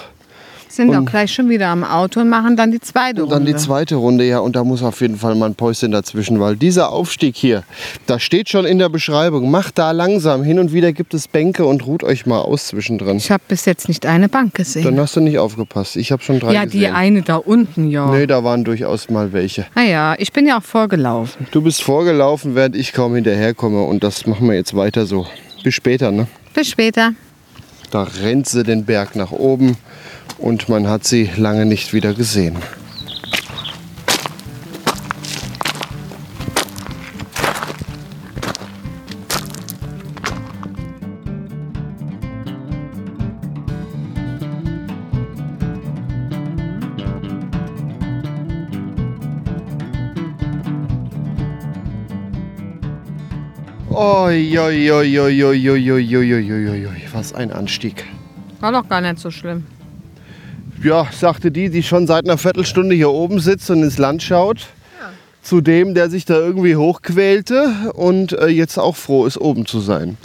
[0.68, 3.44] Sind Und- auch gleich schon wieder am Auto und machen dann die zweite Und dann
[3.44, 3.62] die Runde.
[3.62, 6.90] zweite Runde, ja, und da muss auf jeden Fall mal ein Päuschen dazwischen, weil dieser
[6.92, 7.64] Aufstieg hier,
[8.06, 11.66] da steht schon in der Beschreibung, macht da langsam, hin und wieder gibt es Bänke
[11.66, 13.18] und ruht euch mal aus zwischendrin.
[13.18, 14.84] Ich habe bis jetzt nicht eine Bank gesehen.
[14.84, 16.94] Dann hast du nicht aufgepasst, ich habe schon drei ja, die gesehen.
[16.94, 18.06] eine da unten, ja.
[18.10, 19.66] Nee, da waren durchaus mal welche.
[19.74, 21.48] Naja, ich bin ja auch vorgelaufen.
[21.50, 25.26] Du bist vorgelaufen, während ich kaum hinterherkomme und das machen wir jetzt weiter so.
[25.64, 26.28] Bis später, ne?
[26.54, 27.14] Bis später.
[27.90, 29.76] Da rennt sie den Berg nach oben
[30.38, 32.56] und man hat sie lange nicht wieder gesehen.
[57.12, 58.04] Was ein Anstieg.
[58.60, 59.64] War doch gar nicht so schlimm.
[60.82, 64.66] Ja, sagte die, die schon seit einer Viertelstunde hier oben sitzt und ins Land schaut.
[65.42, 69.80] Zu dem, der sich da irgendwie hochquälte und äh, jetzt auch froh ist, oben zu
[69.80, 70.18] sein.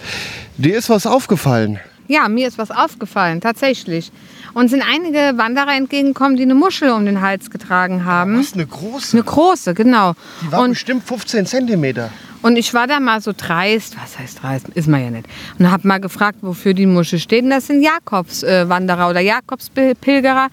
[0.58, 1.80] Dir ist was aufgefallen.
[2.08, 4.12] Ja, mir ist was aufgefallen, tatsächlich.
[4.54, 8.40] Uns sind einige Wanderer entgegengekommen, die eine Muschel um den Hals getragen haben.
[8.40, 9.16] Was eine große.
[9.18, 10.14] Eine große, genau.
[10.42, 12.10] Die war Und, bestimmt 15 Zentimeter.
[12.42, 15.28] Und ich war da mal so dreist, was heißt dreist, ist man ja nicht.
[15.60, 17.44] Und habe mal gefragt, wofür die Muschel steht.
[17.44, 20.48] Und das sind Jakobswanderer oder Jakobspilgerer,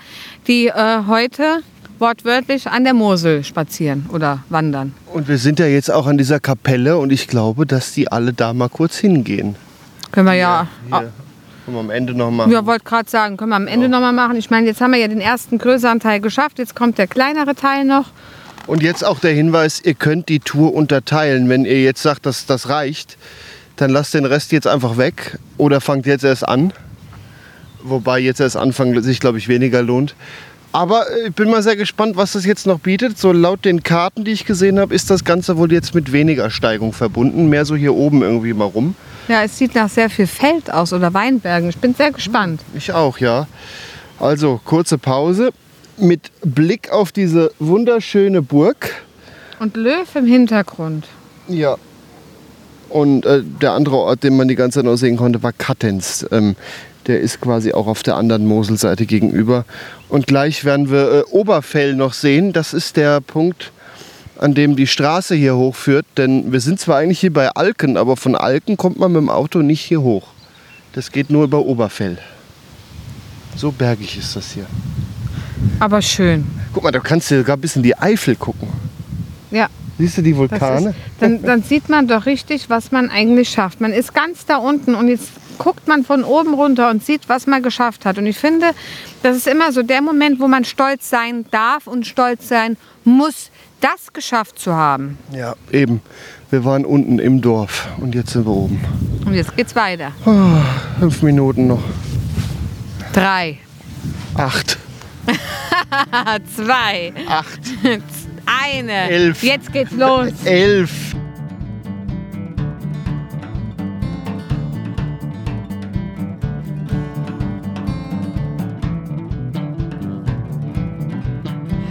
[0.47, 1.63] die äh, heute
[1.99, 4.95] wortwörtlich an der Mosel spazieren oder wandern.
[5.13, 8.33] Und wir sind ja jetzt auch an dieser Kapelle und ich glaube, dass die alle
[8.33, 9.57] da mal kurz hingehen.
[10.11, 10.67] Können wir ja.
[10.89, 11.13] Hier.
[11.65, 12.53] Können wir am Ende noch machen.
[12.53, 14.37] Ja, wollte gerade sagen, können wir am Ende noch mal machen.
[14.37, 16.59] Ich meine, jetzt haben wir ja den ersten größeren Teil geschafft.
[16.59, 18.07] Jetzt kommt der kleinere Teil noch.
[18.67, 21.49] Und jetzt auch der Hinweis, ihr könnt die Tour unterteilen.
[21.49, 23.19] Wenn ihr jetzt sagt, dass das reicht,
[23.77, 26.73] dann lasst den Rest jetzt einfach weg oder fangt jetzt erst an.
[27.83, 30.15] Wobei jetzt erst anfangen sich, glaube ich, weniger lohnt.
[30.73, 33.19] Aber äh, ich bin mal sehr gespannt, was das jetzt noch bietet.
[33.19, 36.51] So laut den Karten, die ich gesehen habe, ist das Ganze wohl jetzt mit weniger
[36.51, 37.51] Steigung verbunden.
[37.51, 38.97] Mehr so hier oben irgendwie mal rum.
[39.29, 41.69] Ja, es sieht nach sehr viel Feld aus oder Weinbergen.
[41.69, 42.63] Ich bin sehr gespannt.
[42.75, 43.47] Ich auch, ja.
[44.19, 45.53] Also kurze Pause
[45.97, 48.91] mit Blick auf diese wunderschöne Burg.
[49.61, 51.07] Und Löw im Hintergrund.
[51.49, 51.77] Ja.
[52.89, 56.27] Und äh, der andere Ort, den man die ganze Zeit noch sehen konnte, war Kattenz.
[56.31, 56.57] Ähm,
[57.07, 59.65] der ist quasi auch auf der anderen Moselseite gegenüber.
[60.09, 62.53] Und gleich werden wir äh, Oberfell noch sehen.
[62.53, 63.73] Das ist der Punkt,
[64.39, 66.07] an dem die Straße hier hochführt.
[66.17, 69.31] Denn wir sind zwar eigentlich hier bei Alken, aber von Alken kommt man mit dem
[69.31, 70.29] Auto nicht hier hoch.
[70.93, 72.19] Das geht nur über Oberfell.
[73.57, 74.67] So bergig ist das hier.
[75.81, 76.47] Aber schön.
[76.73, 78.69] Guck mal, da kannst du sogar bis in die Eifel gucken.
[79.51, 79.69] Ja.
[79.99, 80.91] Siehst du die Vulkane?
[80.91, 83.81] ist, dann, dann sieht man doch richtig, was man eigentlich schafft.
[83.81, 87.47] Man ist ganz da unten und jetzt guckt man von oben runter und sieht, was
[87.47, 88.19] man geschafft hat.
[88.19, 88.71] Und ich finde,
[89.23, 93.51] das ist immer so der Moment, wo man stolz sein darf und stolz sein muss,
[93.81, 95.17] das geschafft zu haben.
[95.33, 96.01] Ja, eben.
[96.51, 98.81] Wir waren unten im Dorf und jetzt sind wir oben.
[99.27, 100.13] Und jetzt geht's weiter.
[100.99, 101.83] Fünf Minuten noch.
[103.13, 103.59] Drei,
[104.37, 104.79] Acht.
[106.57, 107.61] zwei, Acht.
[108.47, 109.11] eine.
[109.11, 109.43] Elf.
[109.43, 110.33] Jetzt geht's los.
[110.45, 111.15] Elf.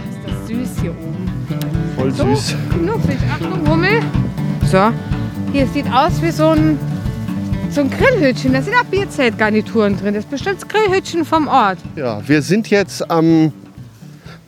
[0.08, 1.28] Ist das süß hier oben.
[1.96, 2.56] Voll So süß.
[2.70, 3.18] knuffig.
[3.32, 4.00] Achtung, Hummel.
[4.70, 4.90] So,
[5.52, 6.78] hier sieht aus wie so ein,
[7.74, 8.52] so ein Grillhütchen.
[8.52, 10.14] Da sind auch Bierzeltgarnituren drin.
[10.14, 11.78] Das ist bestimmt das Grillhütchen vom Ort.
[11.96, 13.52] Ja, wir sind jetzt am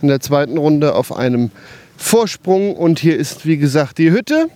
[0.00, 1.50] in der zweiten Runde auf einem
[1.96, 2.76] Vorsprung.
[2.76, 4.48] Und hier ist, wie gesagt, die Hütte.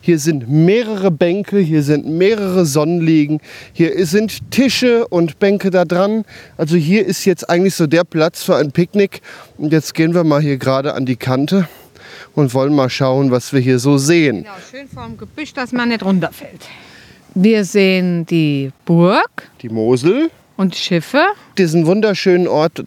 [0.00, 3.40] Hier sind mehrere Bänke, hier sind mehrere Sonnenliegen,
[3.72, 6.24] hier sind Tische und Bänke da dran.
[6.56, 9.20] Also hier ist jetzt eigentlich so der Platz für ein Picknick.
[9.58, 11.68] Und jetzt gehen wir mal hier gerade an die Kante
[12.34, 14.44] und wollen mal schauen, was wir hier so sehen.
[14.44, 16.66] Genau, schön vorm Gebüsch, dass man nicht runterfällt.
[17.38, 21.22] Wir sehen die Burg Die Mosel, und Schiffe.
[21.58, 22.82] diesen wunderschönen Ort.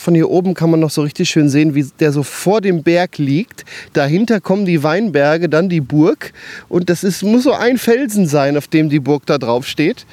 [0.00, 2.82] Von hier oben kann man noch so richtig schön sehen, wie der so vor dem
[2.82, 3.64] Berg liegt.
[3.92, 6.32] Dahinter kommen die Weinberge, dann die Burg.
[6.68, 10.06] Und das ist, muss so ein Felsen sein, auf dem die Burg da drauf steht.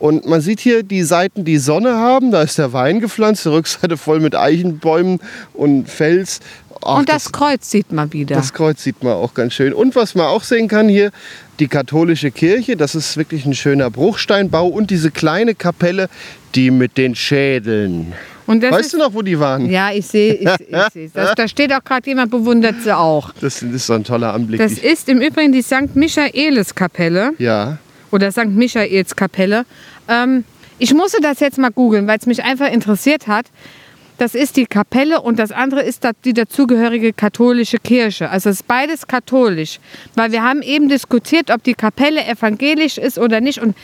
[0.00, 2.32] Und man sieht hier die Seiten, die Sonne haben.
[2.32, 5.20] Da ist der Wein gepflanzt, die Rückseite voll mit Eichenbäumen
[5.54, 6.40] und Fels.
[6.82, 8.36] Ach, und das, Kreuz sieht man wieder.
[8.36, 9.72] das Kreuz sieht man auch ganz schön.
[9.72, 11.10] Und was man auch sehen kann hier,
[11.58, 16.08] die katholische Kirche, das ist wirklich ein schöner Bruchsteinbau und diese kleine Kapelle,
[16.54, 18.12] die mit den Schädeln.
[18.46, 19.68] und das Weißt ist, du noch, wo die waren?
[19.70, 20.48] Ja, ich sehe, ich,
[20.94, 21.12] ich.
[21.12, 23.32] Das, da steht auch gerade jemand, bewundert sie auch.
[23.40, 24.60] Das ist so ein toller Anblick.
[24.60, 25.94] Das ist im Übrigen die St.
[25.94, 27.78] Michaelis-Kapelle ja,
[28.10, 28.46] oder St.
[28.46, 29.64] Michaels-Kapelle.
[30.08, 30.44] Ähm,
[30.78, 33.46] ich musste das jetzt mal googeln, weil es mich einfach interessiert hat.
[34.18, 38.28] Das ist die Kapelle und das andere ist die dazugehörige katholische Kirche.
[38.30, 39.78] Also es ist beides katholisch.
[40.16, 43.60] Weil wir haben eben diskutiert, ob die Kapelle evangelisch ist oder nicht.
[43.62, 43.76] Und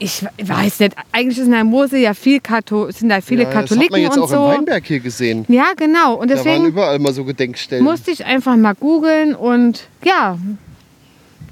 [0.00, 3.48] ich weiß nicht, eigentlich ist in der Mosel ja viel Katho sind da viele ja,
[3.48, 4.34] das hat Katholiken man jetzt und auch so.
[4.36, 5.44] im Weinberg hier gesehen.
[5.48, 6.14] Ja, genau.
[6.14, 7.84] Und Da waren deswegen überall mal so Gedenkstellen.
[7.84, 10.38] musste ich einfach mal googeln und ja,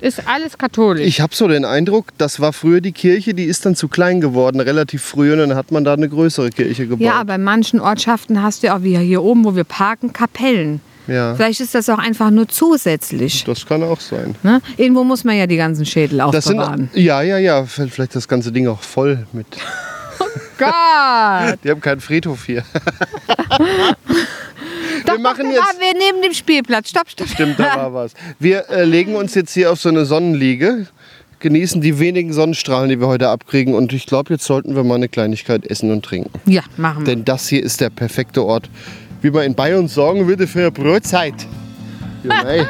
[0.01, 1.07] ist alles katholisch.
[1.07, 4.21] ich habe so den Eindruck, das war früher die Kirche, die ist dann zu klein
[4.21, 7.01] geworden, relativ früh, und dann hat man da eine größere Kirche gebaut.
[7.05, 10.13] ja, aber in manchen Ortschaften hast du ja auch wie hier oben, wo wir parken,
[10.13, 10.81] Kapellen.
[11.09, 13.45] Ja, Vielleicht ist das auch einfach nur zusätzlich.
[13.45, 14.35] das kann auch sein.
[14.43, 14.61] Ne?
[14.77, 16.91] Irgendwo muss man ja die ganzen Schädel Das sind, aufbewahren.
[16.95, 19.47] ja, ja, ja, vielleicht das ganze Ding auch voll mit.
[20.59, 21.59] Gott!
[21.63, 22.65] Die haben keinen Friedhof hier.
[25.07, 26.91] Doch, machen doch, jetzt- da, wir neben dem Spielplatz.
[26.91, 27.29] Stopp, stopp.
[27.29, 28.13] Stimmt, da war was.
[28.39, 30.87] Wir äh, legen uns jetzt hier auf so eine Sonnenliege,
[31.41, 33.75] genießen die wenigen Sonnenstrahlen, die wir heute abkriegen.
[33.75, 36.31] Und ich glaube, jetzt sollten wir mal eine Kleinigkeit essen und trinken.
[36.47, 37.15] Ja, machen wir.
[37.15, 38.69] Denn das hier ist der perfekte Ort,
[39.23, 41.35] wie man in Bayern sagen würde, für eine Brotzeit.
[42.25, 42.67] Ja,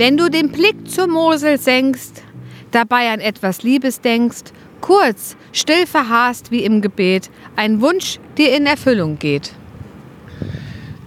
[0.00, 2.22] Wenn du den Blick zur Mosel senkst,
[2.70, 4.44] dabei an etwas Liebes denkst,
[4.80, 9.52] kurz, still verharrst wie im Gebet, ein Wunsch dir in Erfüllung geht.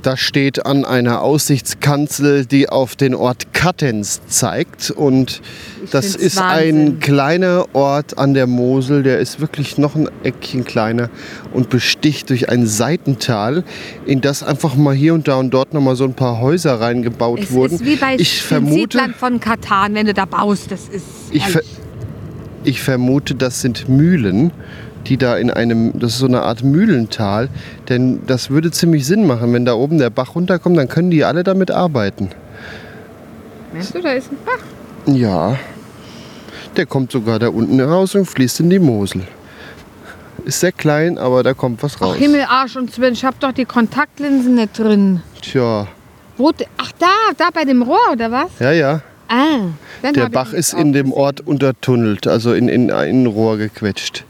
[0.04, 4.92] Das steht an einer Aussichtskanzel, die auf den Ort Kattens zeigt.
[4.92, 5.42] Und
[5.92, 6.88] das ist Wahnsinn.
[6.88, 9.02] ein kleiner Ort an der Mosel.
[9.04, 11.10] Der ist wirklich noch ein Eckchen kleiner
[11.54, 13.64] und besticht durch ein Seitental,
[14.06, 16.82] in das einfach mal hier und da und dort noch mal so ein paar Häuser
[16.82, 17.76] reingebaut Es wurden.
[17.76, 20.70] ist wie bei ich vermute, Siedland von Katan, wenn du da baust.
[20.70, 21.62] Das ist ich, ver
[22.66, 24.52] ich vermute, das sind Mühlen,
[25.08, 27.50] die da in einem, das ist so eine Art Mühlental.
[27.90, 31.24] Denn das würde ziemlich Sinn machen, wenn da oben der Bach runterkommt, dann können die
[31.24, 32.30] alle damit arbeiten.
[33.74, 35.14] Meinst du, da ist ein Bach?
[35.14, 35.58] Ja,
[36.78, 39.22] der kommt sogar da unten raus und fließt in die Mosel.
[40.46, 42.14] Ist sehr klein, aber da kommt was raus.
[42.16, 45.22] Ach, Himmel, Arsch und Zwirn, ich hab doch die Kontaktlinsen nicht drin.
[45.42, 45.88] Tja,
[46.38, 48.48] Wo, ach, da, da bei dem Rohr, oder was?
[48.60, 49.02] ja, ja.
[49.30, 49.70] Ah,
[50.14, 51.12] Der Bach ist in dem.
[51.12, 54.26] Ort untertunnelt, also in, in ein Rohr gequetscht.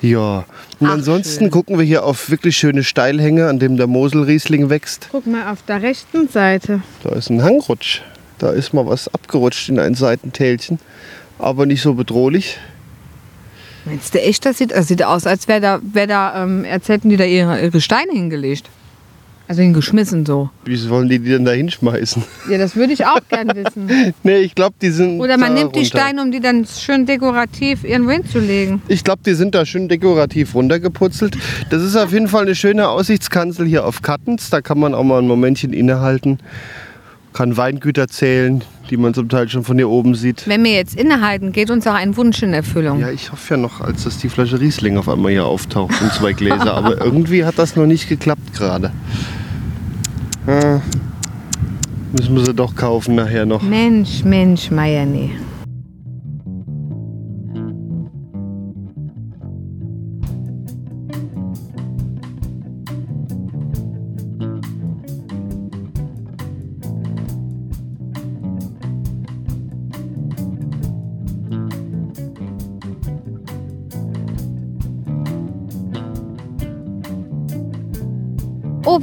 [0.00, 0.44] Ja,
[0.78, 1.50] und Ach, ansonsten schön.
[1.50, 5.08] gucken wir hier auf wirklich schöne Steilhänge, an dem der Moselriesling wächst.
[5.10, 6.82] Guck mal auf der rechten Seite.
[7.02, 8.02] Da ist ein Hangrutsch.
[8.38, 10.78] Da ist mal was abgerutscht in ein Seitentälchen.
[11.40, 12.58] Aber nicht so bedrohlich.
[13.84, 16.88] Meinst du echt, das sieht, das sieht aus, als wäre da, wär da ähm, als
[16.88, 18.68] hätten die da ihre, ihre Steine hingelegt.
[19.48, 20.50] Also hingeschmissen so.
[20.66, 22.22] Wie wollen die die denn da hinschmeißen?
[22.50, 24.14] Ja, das würde ich auch gern wissen.
[24.22, 25.20] nee, ich glaube, die sind.
[25.20, 25.98] Oder man nimmt die runter.
[25.98, 28.82] Steine, um die dann schön dekorativ irgendwo hinzulegen.
[28.88, 31.38] Ich glaube, die sind da schön dekorativ runtergeputzelt.
[31.70, 34.50] Das ist auf jeden Fall eine schöne Aussichtskanzel hier auf Kattens.
[34.50, 36.40] Da kann man auch mal ein Momentchen innehalten.
[37.38, 40.48] Kann Weingüter zählen, die man zum Teil schon von hier oben sieht.
[40.48, 42.98] Wenn wir jetzt innehalten, geht uns auch ein Wunsch in Erfüllung.
[42.98, 46.12] Ja, ich hoffe ja noch, als dass die Flasche Riesling auf einmal hier auftaucht und
[46.12, 46.74] zwei Gläser.
[46.74, 48.90] Aber irgendwie hat das noch nicht geklappt gerade.
[50.48, 50.80] Ah,
[52.10, 53.62] müssen wir sie doch kaufen nachher noch.
[53.62, 55.30] Mensch, Mensch, Meier, nee.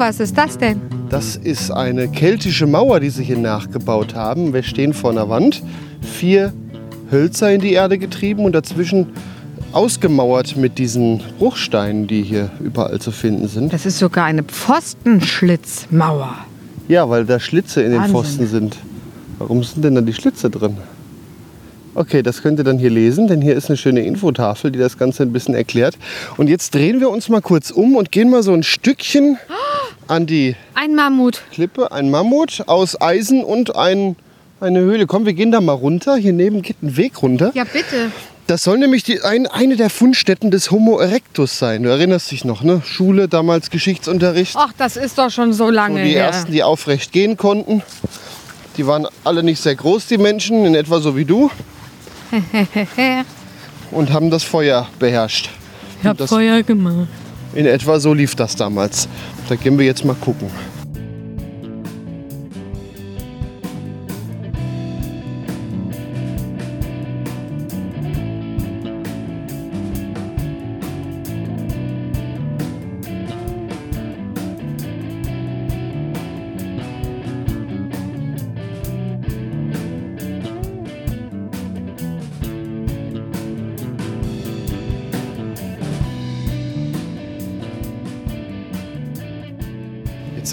[0.06, 0.80] Was ist das denn?
[1.10, 4.54] Das ist eine keltische Mauer, die sie hier nachgebaut haben.
[4.54, 5.64] Wir stehen vor einer Wand,
[6.00, 6.54] vier
[7.10, 9.08] Hölzer in die Erde getrieben und dazwischen
[9.72, 13.74] ausgemauert mit diesen Bruchsteinen, die hier überall zu finden sind.
[13.74, 16.36] Das ist sogar eine Pfostenschlitzmauer.
[16.88, 18.16] Ja, weil da Schlitze in den Wahnsinn.
[18.16, 18.78] Pfosten sind.
[19.40, 20.78] Warum sind denn da die Schlitze drin?
[21.96, 25.00] Okay, das könnt ihr dann hier lesen, denn hier ist eine schöne Infotafel, die das
[25.00, 25.98] Ganze ein bisschen erklärt.
[26.38, 29.40] Und jetzt drehen wir uns mal kurz um und gehen mal so ein Stückchen
[30.08, 31.42] an die Ein Mammut.
[31.52, 31.92] Klippe.
[31.92, 34.16] Ein Mammut aus Eisen und ein,
[34.60, 35.08] eine Höhle.
[35.08, 36.16] Komm, wir gehen da mal runter.
[36.16, 37.52] Hier neben geht ein Weg runter.
[37.56, 38.12] Ja, bitte.
[38.48, 41.82] Das soll nämlich die, ein, eine der Fundstätten des Homo erectus sein.
[41.82, 42.82] Du erinnerst dich noch, ne?
[42.86, 44.56] Schule, damals Geschichtsunterricht.
[44.56, 46.26] Ach, das ist doch schon so So lange die her.
[46.26, 47.82] ersten, die aufrecht gehen konnten.
[48.78, 51.50] Die waren alle nicht sehr groß, die Menschen, in etwa so wie du.
[53.92, 55.50] und haben das Feuer beherrscht.
[56.02, 57.08] Ich hab das- Feuer gemacht.
[57.54, 59.08] In etwa so lief das damals.
[59.48, 60.50] Da gehen wir jetzt mal gucken.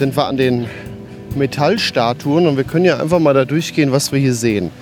[0.03, 0.69] Sind wir an den
[1.37, 4.73] Metallstatuen und wir können ja einfach mal da durchgehen, was wir hier sehen.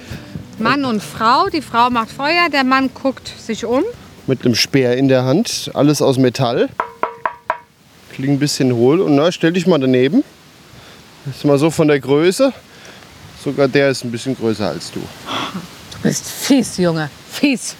[0.58, 1.50] Mann und Frau.
[1.50, 3.82] Die Frau macht Feuer, der Mann guckt sich um.
[4.26, 6.70] Mit einem Speer in der Hand, alles aus Metall.
[8.14, 10.24] Klingt ein bisschen hohl und na, stell dich mal daneben.
[11.26, 12.54] Das ist mal so von der Größe.
[13.44, 15.00] Sogar der ist ein bisschen größer als du.
[15.00, 17.10] Du bist fies, Junge.
[17.30, 17.76] Fies.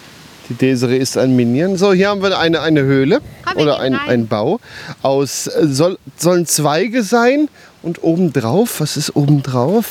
[0.50, 1.76] Die Desiree ist ein Minion.
[1.76, 4.08] So, hier haben wir eine, eine Höhle Komm, wir oder ein, rein.
[4.08, 4.58] ein Bau.
[5.00, 7.48] Aus, äh, soll, sollen Zweige sein
[7.82, 9.86] und obendrauf, was ist obendrauf?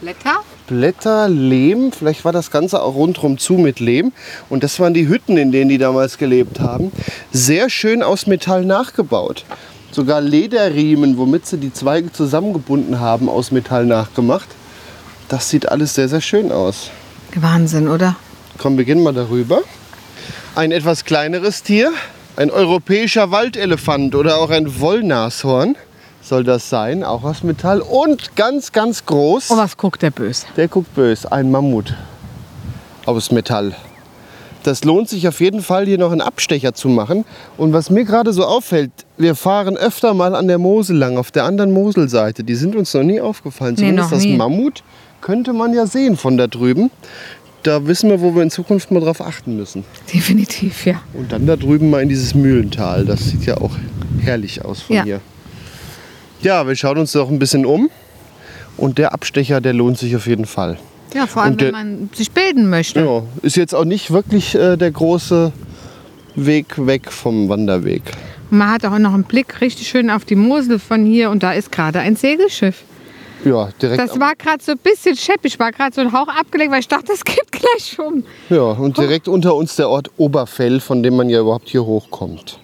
[0.00, 0.42] Blätter?
[0.66, 4.12] Blätter, Lehm, vielleicht war das Ganze auch rundherum zu mit Lehm.
[4.48, 6.90] Und das waren die Hütten, in denen die damals gelebt haben.
[7.30, 9.44] Sehr schön aus Metall nachgebaut.
[9.92, 14.48] Sogar Lederriemen, womit sie die Zweige zusammengebunden haben, aus Metall nachgemacht.
[15.28, 16.90] Das sieht alles sehr, sehr schön aus.
[17.36, 18.16] Wahnsinn, oder?
[18.58, 19.62] Komm, wir gehen mal darüber.
[20.56, 21.92] Ein etwas kleineres Tier,
[22.36, 25.76] ein europäischer Waldelefant oder auch ein Wollnashorn
[26.22, 27.80] soll das sein, auch aus Metall.
[27.80, 29.50] Und ganz, ganz groß.
[29.50, 30.46] Oh, was guckt der böse?
[30.56, 31.30] Der guckt böse.
[31.30, 31.94] Ein Mammut
[33.06, 33.74] aus Metall.
[34.64, 37.24] Das lohnt sich auf jeden Fall, hier noch einen Abstecher zu machen.
[37.56, 41.30] Und was mir gerade so auffällt, wir fahren öfter mal an der Mosel lang, auf
[41.30, 42.44] der anderen Moselseite.
[42.44, 43.74] Die sind uns noch nie aufgefallen.
[43.76, 44.36] Nee, Zumindest noch das nie.
[44.36, 44.82] Mammut
[45.20, 46.90] könnte man ja sehen von da drüben.
[47.62, 49.84] Da wissen wir, wo wir in Zukunft mal drauf achten müssen.
[50.12, 51.02] Definitiv, ja.
[51.12, 53.04] Und dann da drüben mal in dieses Mühlental.
[53.04, 53.72] Das sieht ja auch
[54.20, 55.04] herrlich aus von Ja.
[55.04, 55.20] hier.
[56.42, 57.90] Ja, wir schauen uns doch ein bisschen um.
[58.78, 60.78] Und der Abstecher, der lohnt sich auf jeden Fall.
[61.14, 63.00] Ja, vor allem, der- wenn man sich bilden möchte.
[63.00, 65.52] Ja, ist jetzt auch nicht wirklich äh, der große
[66.36, 68.02] Weg weg vom Wanderweg.
[68.48, 71.52] Man hat auch noch einen Blick richtig schön auf die Mosel von hier und da
[71.52, 72.84] ist gerade ein Segelschiff.
[73.44, 74.00] Ja, direkt.
[74.00, 76.88] Das war gerade so ein bisschen scheppig, war gerade so ein Hauch abgelenkt, weil ich
[76.88, 78.24] dachte, das geht gleich um.
[78.50, 82.58] ja, und direkt unter uns der Ort Oberfell, von dem man ja überhaupt hier hochkommt.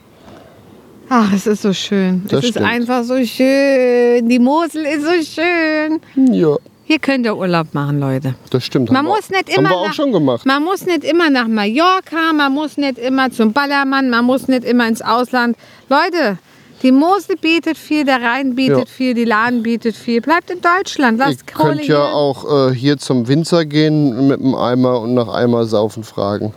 [1.09, 2.25] Ach, es ist so schön.
[2.29, 2.67] Das es ist stimmt.
[2.67, 4.29] einfach so schön.
[4.29, 6.01] Die Mosel ist so schön.
[6.35, 8.35] Ja, Hier könnt ihr Urlaub machen, Leute.
[8.51, 8.89] das stimmt.
[8.91, 10.45] Man haben wir- muss nicht haben immer wir auch nach- schon gemacht.
[10.45, 14.65] Man muss nicht immer nach Mallorca, man muss nicht immer zum Ballermann, man muss nicht
[14.65, 15.57] immer ins Ausland.
[15.89, 16.39] Leute,
[16.83, 18.85] die Mosel bietet viel, der Rhein bietet Ja.
[18.87, 20.21] viel, die Lahn bietet viel.
[20.21, 22.15] Bleibt in Deutschland, Ihr lasst Kohle könnt ja hier.
[22.15, 26.53] auch äh, hier zum Winzer gehen mit dem Eimer und nach Eimer saufen fragen.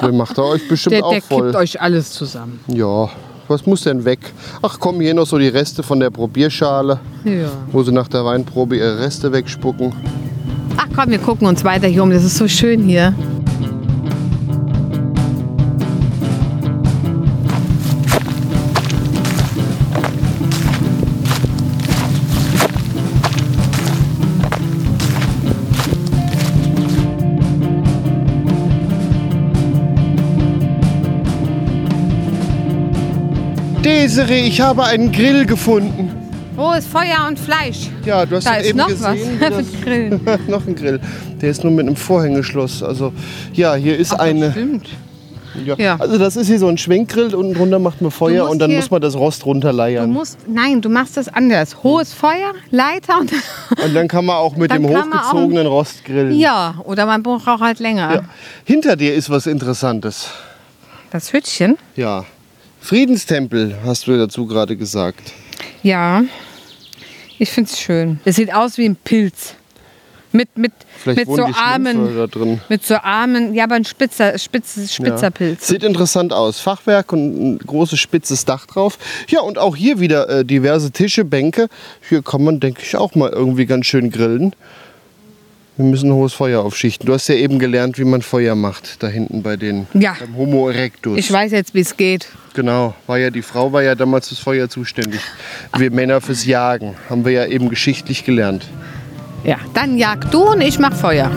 [0.00, 1.42] Der macht er euch bestimmt Der, auch der voll.
[1.46, 2.60] kippt euch alles zusammen.
[2.68, 3.10] Ja,
[3.48, 4.20] was muss denn weg?
[4.62, 7.50] Ach komm, hier noch so die Reste von der Probierschale, Ja.
[7.72, 9.92] wo sie nach der Weinprobe ihre Reste wegspucken.
[10.76, 12.10] Ach komm, wir gucken uns weiter hier um.
[12.10, 13.12] Das ist so schön hier.
[34.10, 36.10] Desiree, ich habe einen Grill gefunden.
[36.56, 37.90] Wo ist Feuer und Fleisch?
[38.04, 39.38] Ja, du hast Da ist eben noch gesehen.
[39.40, 39.66] was.
[39.84, 40.20] Grill.
[40.48, 41.00] noch ein Grill.
[41.40, 42.82] Der ist nur mit einem Vorhängeschloss.
[42.82, 43.12] Also
[43.52, 44.50] ja, hier ist eine.
[44.50, 44.88] Stimmt.
[45.64, 45.76] Ja.
[45.78, 45.96] Ja.
[46.00, 47.32] Also das ist hier so ein Schwenkgrill.
[47.36, 50.10] Unten drunter macht man Feuer und dann muss man das Rost Du runterleiern.
[50.10, 51.84] musst, nein, du machst das anders.
[51.84, 53.30] Hohes Feuer, Leiter und.
[53.84, 56.32] Und dann kann man auch mit dem man auch- hochgezogenen Rost grillen.
[56.36, 58.12] ja, oder man braucht auch halt länger.
[58.12, 58.20] Ja.
[58.64, 60.26] Hinter dir ist was Interessantes.
[61.12, 61.78] Das Hütchen.
[61.94, 62.24] Ja.
[62.80, 65.32] Friedenstempel, hast du dazu gerade gesagt.
[65.82, 66.24] Ja,
[67.38, 68.20] ich finde es schön.
[68.24, 69.54] Es sieht aus wie ein Pilz.
[70.32, 72.28] Mit, mit, Vielleicht mit so Armen.
[72.68, 75.30] Mit so Armen, ja, aber ein spitzer, spitz, spitzer Ja.
[75.30, 75.66] Pilz.
[75.66, 76.60] Sieht interessant aus.
[76.60, 78.98] Fachwerk und ein großes spitzes Dach drauf.
[79.28, 81.68] Ja, und auch hier wieder äh, diverse Tische, Bänke.
[82.08, 84.54] Hier kann man, denke ich, auch mal irgendwie ganz schön grillen.
[85.80, 87.06] Wir müssen ein hohes Feuer aufschichten.
[87.06, 90.14] Du hast ja eben gelernt, wie man Feuer macht, da hinten bei den Ja.
[90.20, 91.16] beim Homo erectus.
[91.16, 92.28] Ich weiß jetzt, wie es geht.
[92.52, 95.22] Genau, war ja die Frau war ja damals fürs Feuer zuständig.
[95.78, 98.66] Wir Männer fürs Jagen, haben wir ja eben geschichtlich gelernt.
[99.42, 101.30] Ja, dann jag du und ich mach Feuer.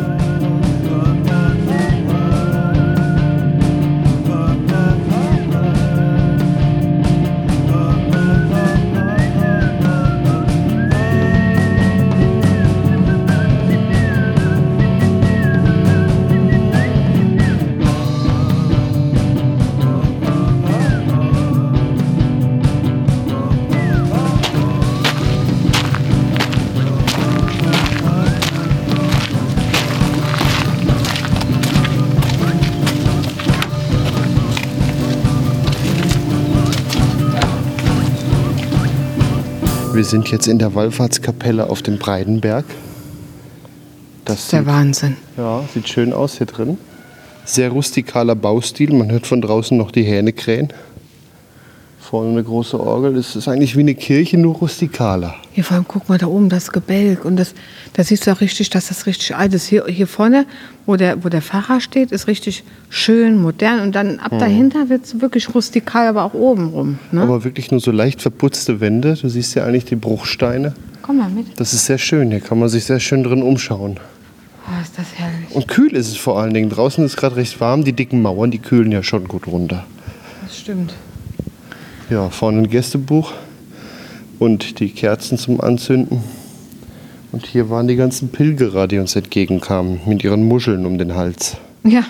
[40.13, 42.65] Sind jetzt in der Wallfahrtskapelle auf dem Breidenberg.
[44.25, 45.17] Das Der sieht, Wahnsinn.
[45.37, 46.77] ja, sieht schön aus hier drin.
[47.45, 48.93] Sehr rustikaler Baustil.
[48.93, 50.67] Man hört von draußen noch die Hähne krähen.
[52.13, 53.15] Vorne eine große Orgel.
[53.15, 55.33] Das ist eigentlich wie eine Kirche, nur rustikaler.
[55.51, 57.25] Hier vor allem, guck mal da oben, das Gebälk.
[57.25, 57.55] Und das,
[57.93, 59.65] da siehst du auch richtig, dass das richtig alt ist.
[59.65, 60.45] Hier, hier vorne,
[60.85, 63.79] wo der, wo der Pfarrer steht, ist richtig schön, modern.
[63.79, 66.99] Und dann ab dahinter wird es wirklich rustikal, aber auch oben rum.
[67.11, 67.21] Ne?
[67.21, 69.15] Aber wirklich nur so leicht verputzte Wände.
[69.19, 70.75] Du siehst ja eigentlich die Bruchsteine.
[71.01, 71.59] Komm mal mit.
[71.59, 72.29] Das ist sehr schön.
[72.29, 73.99] Hier kann man sich sehr schön drin umschauen.
[74.67, 75.49] Oh, ist das herrlich.
[75.55, 76.69] Und kühl ist es vor allen Dingen.
[76.69, 77.83] Draußen ist gerade recht warm.
[77.83, 79.83] Die dicken Mauern, die kühlen ja schon gut runter.
[80.43, 80.93] Das stimmt.
[82.09, 83.33] Ja, vorne ein Gästebuch
[84.39, 86.21] und die Kerzen zum Anzünden.
[87.31, 91.57] Und hier waren die ganzen Pilgerer, die uns entgegenkamen, mit ihren Muscheln um den Hals.
[91.83, 92.03] Ja.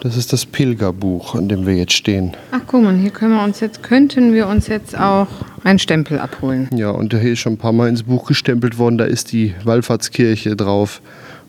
[0.00, 2.32] Das ist das Pilgerbuch, an dem wir jetzt stehen.
[2.52, 5.28] Ach, guck mal, hier können wir uns jetzt, könnten wir uns jetzt auch
[5.62, 6.70] einen Stempel abholen.
[6.74, 8.96] Ja, und hier ist schon ein paar Mal ins Buch gestempelt worden.
[8.96, 11.02] Da ist die Wallfahrtskirche drauf.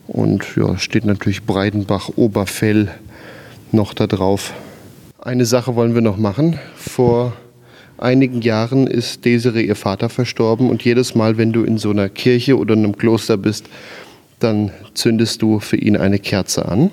[0.06, 2.90] Und ja, steht natürlich Breidenbach, Oberfell
[3.72, 4.52] noch da drauf.
[5.24, 6.58] Eine Sache wollen wir noch machen.
[6.74, 7.32] Vor
[7.96, 10.68] einigen Jahren ist Desiree ihr Vater verstorben.
[10.68, 13.66] Und jedes Mal, wenn du in so einer Kirche oder in einem Kloster bist,
[14.40, 16.90] dann zündest du für ihn eine Kerze an.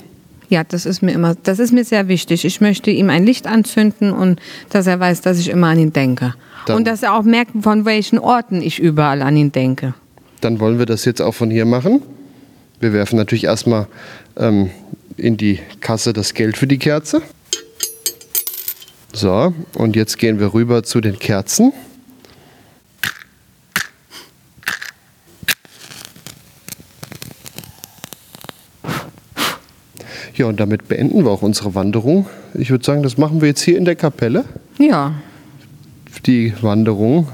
[0.48, 2.46] Ja, das ist mir immer, das ist mir sehr wichtig.
[2.46, 5.94] Ich möchte ihm ein Licht anzünden und dass er weiß, dass ich immer an ihn
[5.94, 6.36] denke.
[6.68, 9.96] Dann- und dass er auch merkt, von welchen Orten ich überall an ihn denke.
[10.42, 12.04] Dann wollen wir das jetzt auch von hier machen.
[12.80, 13.88] Wir werfen natürlich erstmal
[14.38, 14.70] ähm,
[15.18, 17.24] in die Kasse das Geld für die Kerze.
[19.14, 21.74] So, und jetzt gehen wir rüber zu den Kerzen.
[30.36, 32.28] Ja, und damit beenden wir auch unsere Wanderung.
[32.54, 34.46] Ich würde sagen, das machen wir jetzt hier in der Kapelle.
[34.78, 35.14] Ja,
[36.26, 37.28] Die Wanderung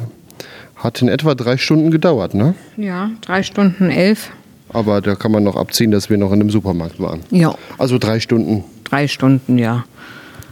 [0.76, 2.53] hat in etwa drei Stunden gedauert, ne?
[2.78, 4.32] ja, drei Stunden elf.
[4.69, 7.21] Aber da kann man noch abziehen, dass wir noch in einem Supermarkt waren.
[7.32, 8.63] Ja, Also drei Stunden.
[8.84, 9.86] drei Stunden, ja.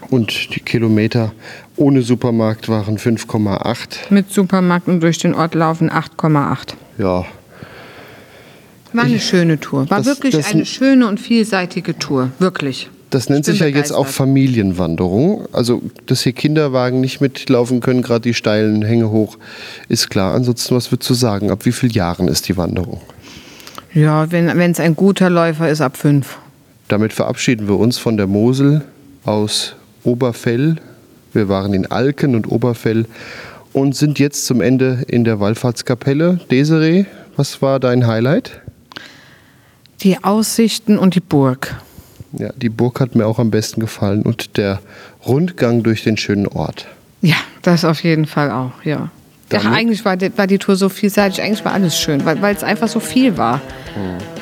[0.10, 1.32] Und die Kilometer
[1.76, 4.12] ohne Supermarkt waren 5,8.
[4.12, 6.76] Mit Supermarkt und durch den Ort laufen 8,8.
[6.98, 7.26] Ja,
[8.94, 9.90] War eine schöne Tour.
[9.90, 12.30] War das- wirklich das- eine schöne und vielseitige Tour.
[12.40, 12.90] Wirklich.
[13.10, 14.16] das nennt Ich sich ja jetzt auch begeistert.
[14.18, 15.48] Familienwanderung.
[15.52, 19.38] Also, dass hier Kinderwagen nicht mitlaufen können, gerade die steilen Hänge hoch,
[19.88, 20.34] ist klar.
[20.34, 21.52] Ansonsten, was würdest du sagen?
[21.52, 23.02] Ab wie vielen Jahren ist die Wanderung?
[23.94, 26.38] Ja, wenn es ein guter Läufer ist, ab fünf.
[26.88, 28.82] Damit verabschieden wir uns von der Mosel
[29.26, 30.78] aus Oberfell.
[31.34, 33.06] Wir waren in Alken und Oberfell
[33.74, 36.40] und sind jetzt zum Ende in der Wallfahrtskapelle.
[36.52, 38.62] Desiree, was war dein Highlight?
[40.02, 41.76] Die Aussichten und die Burg.
[42.34, 44.80] Ja, die Burg hat mir auch am besten gefallen und der
[45.26, 46.88] Rundgang durch den schönen Ort.
[47.22, 49.10] Ja, das auf jeden Fall auch, ja.
[49.52, 52.64] Ja, eigentlich war die, war die Tour so vielseitig, eigentlich war alles schön, weil es
[52.64, 53.62] einfach so viel war.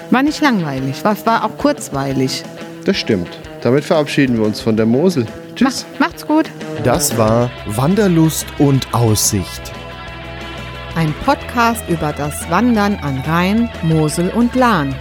[0.09, 2.43] War nicht langweilig, war, war auch kurzweilig.
[2.85, 3.27] Das stimmt.
[3.61, 5.27] Damit verabschieden wir uns von der Mosel.
[5.55, 5.85] Tschüss.
[5.93, 6.49] Mach, macht's gut.
[6.83, 9.61] Das war Wanderlust und Aussicht.
[10.95, 14.95] Ein Podcast über das Wandern an Rhein, Mosel und Lahn.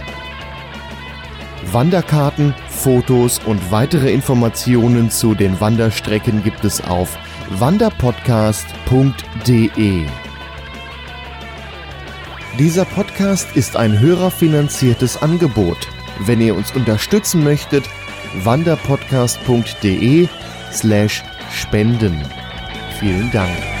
[1.71, 7.17] Wanderkarten, Fotos und weitere Informationen zu den Wanderstrecken gibt es auf
[7.59, 10.05] wanderpodcast.de.
[12.57, 15.77] Dieser Podcast ist ein hörerfinanziertes Angebot.
[16.19, 17.83] Wenn ihr uns unterstützen möchtet,
[18.43, 20.27] wanderpodcast.de
[20.71, 22.21] slash spenden.
[22.99, 23.80] Vielen Dank.